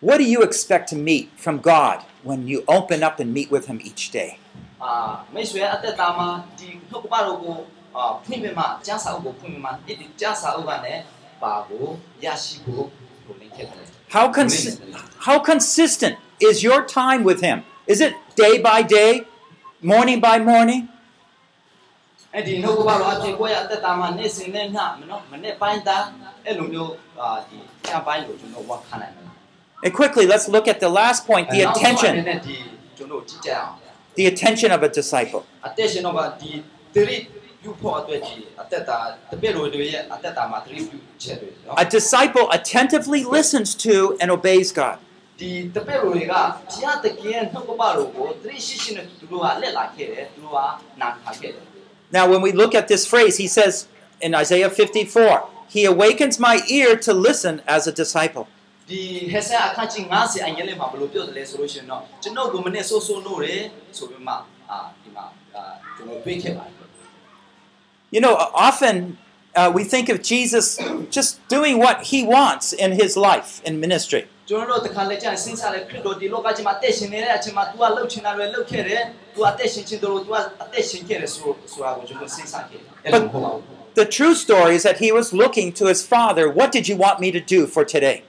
[0.00, 3.66] What do you expect to meet from God when you open up and meet with
[3.66, 4.38] Him each day?
[14.15, 14.79] How, cons-
[15.27, 16.13] how consistent
[16.47, 17.57] is your time with Him?
[17.87, 19.11] Is it day by day,
[19.91, 20.81] morning by morning?
[22.35, 26.03] အဲ့ဒီနှုတ်ကပတော်အဖြစ်ကိုယ့်ရဲ့အသက်တာမှာနေ့စဉ်နဲ့ညမနော်မနေ့ပိုင်းသား
[26.45, 27.57] အဲ့လိုမျိုးအာဒီ
[27.87, 29.27] ညပိုင်းကိုကျွန်တော်ဝတ်ခံနိုင်တယ်
[29.85, 32.27] And quickly, let's look at the last point the နောက်ဆုံးအနေ attention.
[32.29, 32.55] နဲ့ဒီ
[32.97, 33.71] ကျွန်တော်ကြည့်ကြအောင်
[34.19, 35.41] The attention of a disciple.
[35.67, 36.51] အသက်ရှင်တော့ကဒီ
[36.95, 36.97] သ
[37.65, 38.99] တိပြုဖို့အတွက်ဒီအသက်တာ
[39.31, 44.97] တပည့်တော်တွေရဲ့အသက်တာမှာသတိပြုချက်တွေနော် A disciple attentively listens to and obeys God.
[45.39, 50.59] ဒီတပည့်တော်တွေကဘုရားသခင်ရဲ့နှုတ်ကပတော်ကိုသတိရှိရှိနဲ့သူတို့ကလက်လာခဲ့တယ်သူတို့က
[51.01, 51.65] နာခါခဲ့တယ်
[52.17, 53.73] Now, when we look at this phrase, he says
[54.19, 58.45] in Isaiah 54, He awakens my ear to listen as a disciple.
[58.89, 59.01] ဒီ
[59.33, 63.61] ဟက်ဆာအခန်းကြီး90အငယ်လေးမှာဘယ်လိုပြောတယ်လဲဆိုလို့ရှိရင်တော့ကျွန်တော်ကိုမနေ့ဆိုးဆိုးလို့ရတယ်
[63.97, 64.33] ဆိုပြီးမှ
[64.69, 65.25] အာဒီမှာ
[65.55, 65.63] အာ
[65.95, 66.74] ကျွန်တော်တွေးခဲ့ပါတယ်
[68.16, 69.18] You know, often
[69.54, 70.78] uh, we think of Jesus
[71.10, 74.24] just doing what he wants in his life in ministry.
[83.04, 86.96] But the true story is that he was looking to his father, what did you
[86.96, 88.22] want me to do for today?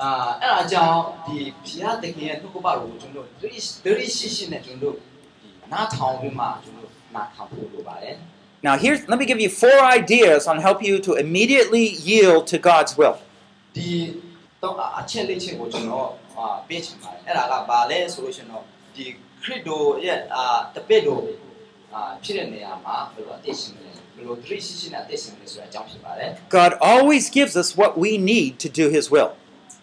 [0.02, 0.10] အာ
[0.42, 4.94] အဲ့ဒါကြောင့်ဒီဘုရားသခင်ရဲ့နှုတ်ကပတော်ကိုကျွန်တော်ဒရိဒရိရှိရှိနဲ့ကျွန်တော်
[5.42, 8.16] ဒီနားထောင်ပြီးမှကျွန်တော်နားထောင်ဖို့လိုပါတယ်
[8.68, 12.58] Now, here's let me give you four ideas on help you to immediately yield to
[12.70, 13.16] God's will.
[13.76, 13.90] ဒီ
[14.62, 16.08] တော့အချက်လေးချက်ကိုကျွန်တော်
[16.38, 18.64] အာပေးချင်ပါတယ်အဲ့ဒါကဘာလဲဆိုလို့ရှိရင်တော့
[18.96, 19.06] ဒီ
[19.44, 20.44] ခရစ်တော်ရဲ့အာ
[20.76, 21.22] တပည့်တော်
[21.94, 29.30] အာဖြစ်တဲ့နေရာမှာဘယ်လိုအသက်ရှင်မလဲဘယ်လိုဒရိရှိရှိနဲ့အသက်ရှင်မလဲဆိုတဲ့အကြောင်းဖြစ်ပါတယ် God always gives us what we need to do His will.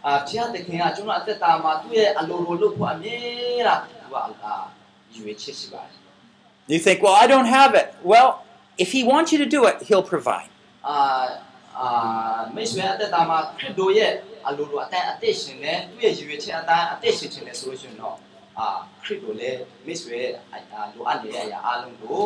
[0.07, 3.17] အာဘုရားသခင်ကကျွန်တော်အသက်တာမှာသူ့ရဲ့အလိုလိုလုပ်ဖို့အမြဲ
[3.67, 4.15] တမ်းသူက
[4.45, 4.55] အာ
[5.17, 5.99] ရွေးချက်ရှိပါတယ်
[6.73, 7.89] You think, well, I don't have it.
[8.13, 8.31] Well,
[8.85, 10.51] if He wants you to do it, He'll provide.
[10.89, 10.99] အာ
[11.79, 11.89] အာ
[12.55, 14.13] မိတ်ဆွေအသက်တာမှာခရစ်တော်ရဲ့
[14.49, 18.17] အလိုလိုအတိုင်းအသက်ရှင်နေသူ့ရဲ့ရွေးချက်အတိုင်းအသက်ရှင်ခြင်းလဲဆိုလို့ရှိရင်တော့
[18.59, 18.69] အာ
[19.05, 20.21] ခရစ်တော်လည်းမိတ်ဆွေ
[20.53, 22.21] အာလိုအပ်နေတဲ့အရာအလုံးကို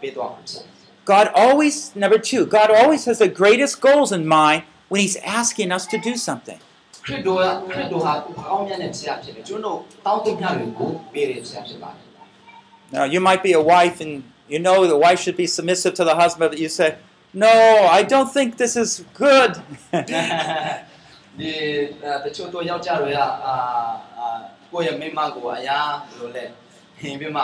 [0.00, 0.72] ပေးသွားမှာဖြစ်တယ်
[1.12, 5.68] God always, number two, God always has the greatest goals in mind when He's asking
[5.76, 6.60] us to do something.
[7.06, 7.38] ခရစ်တော်
[7.72, 12.04] ခရစ်တော်ဟာကောင်းမြတ်တဲ့ဆရာဖြစ်တယ်ကျွန်တော်တောင်းတမြတွေကိုပေးတဲ့ဆရာဖြစ်ပါတယ်
[12.96, 14.12] Now, you might be a wife and
[14.52, 16.96] you know the wife should be submissive to the husband, but you say,
[17.34, 17.54] No,
[17.98, 18.90] I don't think this is
[19.24, 19.52] good.
[21.38, 21.52] ဒီ
[22.24, 23.26] တချို့တော့ယောက်ျားတွေကအာ
[24.18, 24.26] အာ
[24.72, 25.78] ကိုယ့်ရဲ့မိန်းမကိုအရာ
[26.08, 26.44] ဘယ်လိုလဲ
[27.00, 27.42] ဟင်ပြီးမှ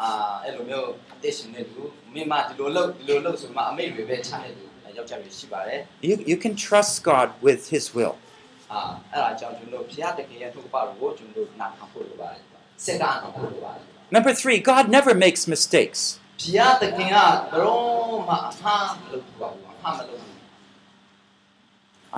[0.00, 0.08] အာ
[0.44, 1.80] အဲ့လိုမျိုးအသက်ရှင်နေသူ
[2.14, 4.64] မိန်းမဒီလိုလုပ်ဒီလိုလုပ်ဆိုမှအမိတ်တွေပဲချတဲ့သူ
[4.96, 5.80] ယောက်ျားတွေရှိပါတယ်
[6.10, 8.14] You, you can trust God with His will.
[8.72, 8.80] အာ
[9.12, 12.42] အဲ့ဒါကြောင့်ကျွန်တော်ဘုရားတခင်ရဲ့ထုပ်ပါကိုကျွန်တော်နာခံဖို့လိုပါတယ်
[12.86, 13.84] စက္ကန့်အောင်ဖို့လိုပါတယ်
[14.16, 16.00] Number three, God never makes mistakes.
[16.42, 17.16] ဘုရားသခင်က
[17.52, 17.80] ဘရော
[18.28, 20.36] မှအမှားမလုပ်ဘူးပါဘူးအမှားမလုပ်ဘူး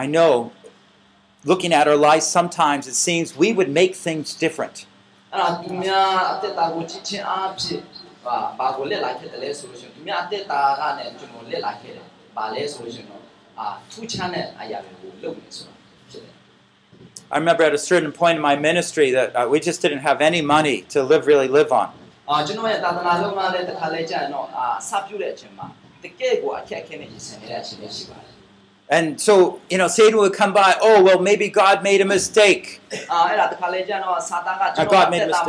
[0.05, 0.33] I know,
[1.46, 4.86] looking at our lives, sometimes it seems we would make things different.
[17.32, 20.22] I remember at a certain point in my ministry that uh, we just didn't have
[20.22, 21.92] any money to live really live on.
[28.90, 32.80] And so, you know, Satan would come by, oh, well, maybe God made a mistake.
[33.10, 35.46] Uh, uh God made a mistake.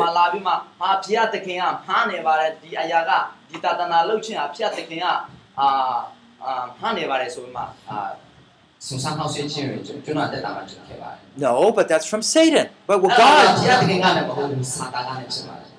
[11.37, 12.69] No, but that's from Satan.
[12.87, 13.65] But well, God,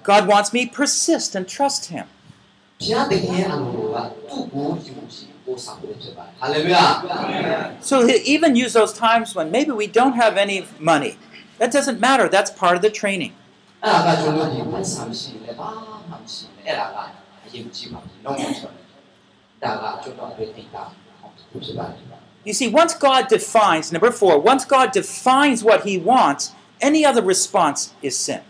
[0.03, 2.07] God wants me persist and trust Him.
[7.82, 11.18] So he even use those times when maybe we don't have any money.
[11.58, 12.30] That doesn't matter.
[12.30, 13.34] That's part of the training.
[22.45, 27.22] You see, once God defines, number four, once God defines what He wants, any other
[27.22, 28.41] response is sin.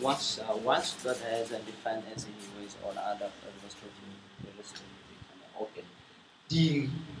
[0.00, 3.30] Once, uh, once God has defined as He wants, all other
[6.51, 6.63] ဒီ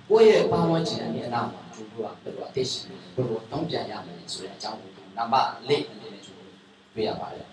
[0.09, 6.49] ကိုယ့်ရဲ့ဘာဝချင်တဲ့အနာမှာကျွန်တော်ကဘယ်လိုအသက်ရှင်ဘယ်လိုတောင်းပြန်ရမလဲဆိုတဲ့အကြောင်းကိုနံပါတ်၄အနေနဲ့ကျွန်တော်
[6.95, 7.45] တွေ့ရပါတယ်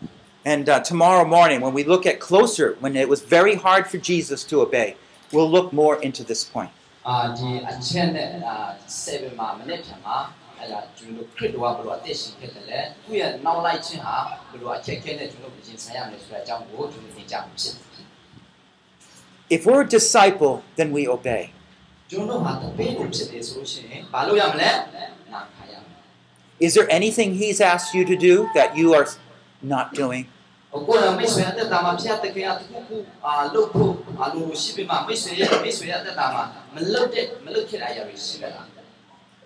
[0.55, 3.99] And uh, tomorrow morning, when we look at closer, when it was very hard for
[4.11, 4.89] Jesus to obey,
[5.33, 6.73] we'll look more into this point.
[7.09, 8.57] အာဒီအချက်နဲ့အာ
[9.03, 10.17] 7မှာမိနစ်ဖြန်မှာ
[10.59, 14.17] အဲ့ဒါကျွန်တော်ခရစ်တော်ကဘယ်လိုအသက်ရှင်ခဲ့တယ်လဲသူ့ရဲ့နောက်လိုက်ခြင်းဟာ
[14.51, 17.87] ဘယ်လိုအချက်ခဲနဲ့ကျွန်တော်ပြင်ဆိုင်ရမလဲဆိုတဲ့အကြောင်းကိုကျွန်တော်သင်ကြားမှာဖြစ်တယ်
[19.57, 21.43] If we're a disciple, then we obey.
[26.60, 29.08] Is there anything he's asked you to do that you are
[29.62, 30.28] not doing?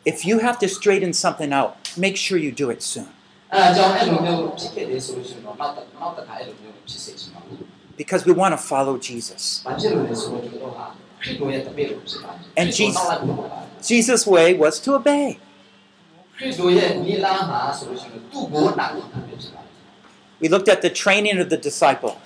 [0.05, 3.07] If you have to straighten something out, make sure you do it soon.
[7.97, 9.63] Because we want to follow Jesus.
[12.57, 12.99] And Jesus,
[13.85, 15.39] Jesus' way was to obey.
[20.39, 22.19] We looked at the training of the disciple.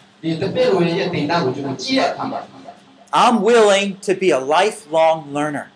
[3.14, 5.72] I'm willing to be a lifelong learner.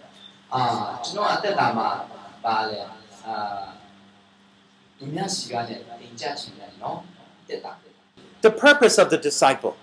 [8.42, 9.76] The purpose of the disciple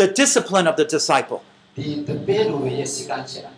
[0.03, 1.41] The discipline of the disciple.
[1.77, 3.49] ဒီတပည့်တော်ရဲ့စီကံချက်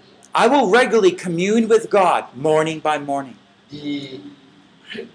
[0.43, 3.37] I will regularly commune with God morning by morning.
[3.73, 3.85] ဒီ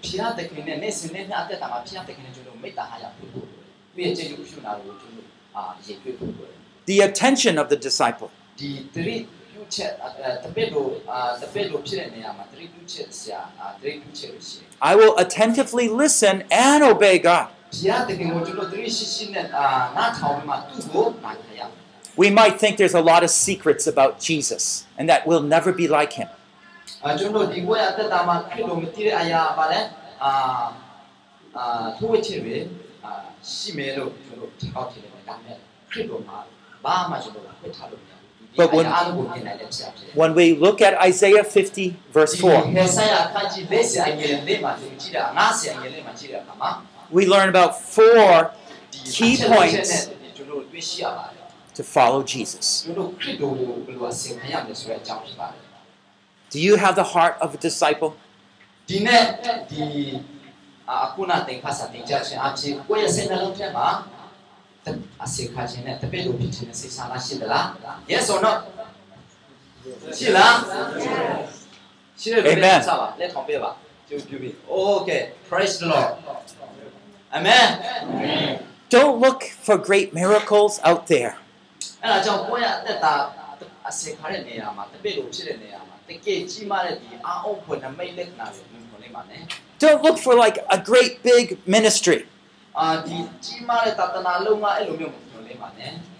[0.04, 3.46] ဖျားတခင်နဲ့နေ့စဉ်နေ့ညအသက်တာမှာဖျားတခင်နဲ့ကျွန်တော်မေတ္တာဟာရဖို့လို့
[3.92, 6.50] သူရဲ့ကျေးဇူးပြုနာကိုကျွန်တော်အာရေတွေ့ဖို့လို့
[6.92, 8.28] The attention of the disciple.
[9.62, 9.90] ဒီတရိပြုချက်
[10.44, 16.34] တပည့်တော်အာတပည့်တော်ဖြစ်တဲ့နေရာမှာတရိပြုချက်ဆရာအာတရိပြုချက်လို့ရှိတယ် I will attentively listen
[16.68, 17.46] and obey God.
[17.76, 19.66] ဖျားတခင်ကိုကျွန်တော်တရိရှိရှိနဲ့အာ
[19.96, 21.60] နားထောင်ပြီးမှသူ့ကိုနားခရ
[22.22, 24.64] We might think there's a lot of secrets about Jesus
[24.98, 26.28] and that we'll never be like him.
[27.04, 29.80] အာကျွန်တော်ဒီဘဝအသက်တာမှာခရစ်တော်မတည်တဲ့အရာပါလဲ
[30.24, 30.32] အာ
[31.56, 32.56] အာသူ့ဝိချက်တွေ
[33.04, 33.12] အာ
[33.54, 35.56] ရှိမယ်လို့ကျွန်တော်ထောက်ထည့်တယ်ဒါပေမဲ့
[35.90, 36.38] ခရစ်တော်မှာ
[36.84, 38.02] ဘာမှကျွန်တော်ဖွင့်ထားလို့
[38.55, 38.85] But when,
[40.13, 42.65] when we look at Isaiah 50, verse 4,
[47.11, 48.51] we learn about four
[48.91, 50.09] key points
[51.73, 52.87] to follow Jesus.
[56.49, 58.15] Do you have the heart of a disciple?
[65.22, 67.66] ဒီနေ့ဒီအခုနတင်ခါစားတင်ကြခြင်းအဖြစ်ကိုယ့်ရဲ့စိတ်နှလုံးထဲမှာအစေခါခြင်းနဲ့တပည့်တော်ဖြစ်ခြင်းနဲ့စိတ်ဆန္ဒရှိသလား
[68.12, 68.52] Yes or no
[70.16, 70.54] ရှိလား
[72.20, 73.70] ရှိတယ် Amen စပါလက်ထောင်ပေးပါ
[74.08, 76.10] ကျုပ်ပြုပြီ Okay praise the Lord
[77.36, 77.68] Amen
[78.94, 81.32] Don't look for great miracles out there.
[82.02, 83.14] အဲ့ဒါကြောင့်ကိုယ့်ရဲ့အသက်တာ
[83.88, 89.40] အစေခါတဲ့နေရာမှာတပည့်တော်ဖြစ်တဲ့နေရာမှာတကယ်ကြီးမားတဲ့ဒီအာအုပ်ဖွယ်နမိတ်လက္ခဏာတွေမြင်ခွင့်လေးပါနဲ့
[89.82, 91.44] Don't look for like a great big
[91.76, 92.18] ministry.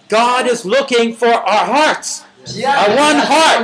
[0.10, 2.24] God is looking for our hearts.
[2.45, 3.62] A one heart.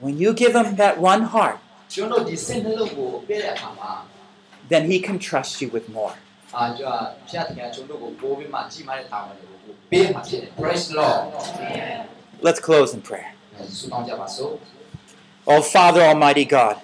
[0.00, 1.58] When you give him that one heart,
[4.68, 6.12] then he can trust you with more.
[10.60, 11.32] Praise Lord.
[12.42, 13.32] Let's close in prayer.
[15.46, 16.76] Oh, Father Almighty God.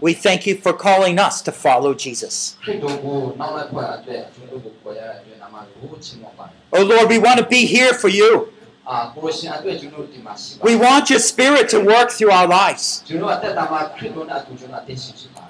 [0.00, 2.56] We thank you for calling us to follow Jesus.
[6.72, 8.52] Oh Lord, we want to be here for you.
[10.62, 13.02] We want your spirit to work through our lives.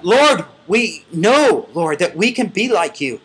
[0.01, 3.19] Lord, we know, Lord, that we can be like you.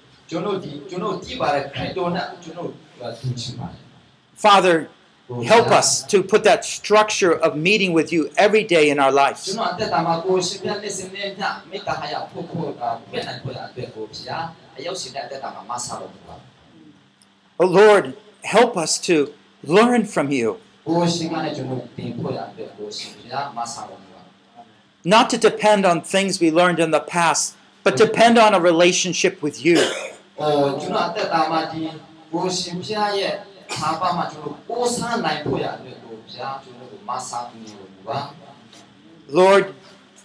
[4.34, 4.88] Father,
[5.28, 9.56] Help us to put that structure of meeting with you every day in our lives.
[17.58, 20.58] Oh Lord, help us to learn from you.
[25.04, 29.40] Not to depend on things we learned in the past, but depend on a relationship
[29.42, 29.78] with you.
[39.28, 39.74] Lord,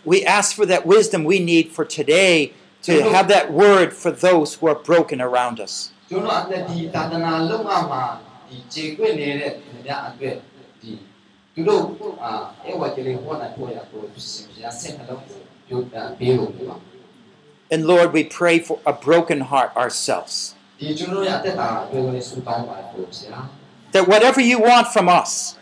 [0.06, 4.56] we ask for that wisdom we need for today to have that word for those
[4.56, 5.92] who are broken around us.
[17.70, 20.56] And Lord, we pray for a broken heart ourselves.
[23.92, 25.58] That whatever you want from us,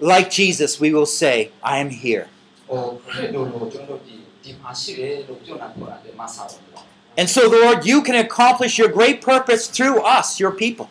[0.00, 2.28] like Jesus, we will say, I am here.
[7.16, 10.88] And so, Lord, you can accomplish your great purpose through us, your people.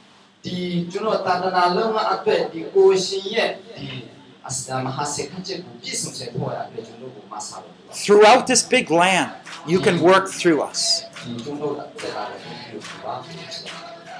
[7.92, 9.32] Throughout this big land,
[9.68, 11.06] you can work through us.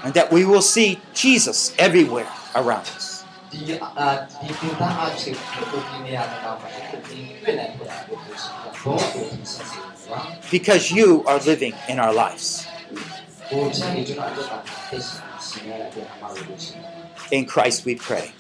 [0.04, 3.24] And that we will see Jesus everywhere around us.
[10.50, 12.68] Because you are living in our lives.
[17.32, 18.32] In Christ we pray.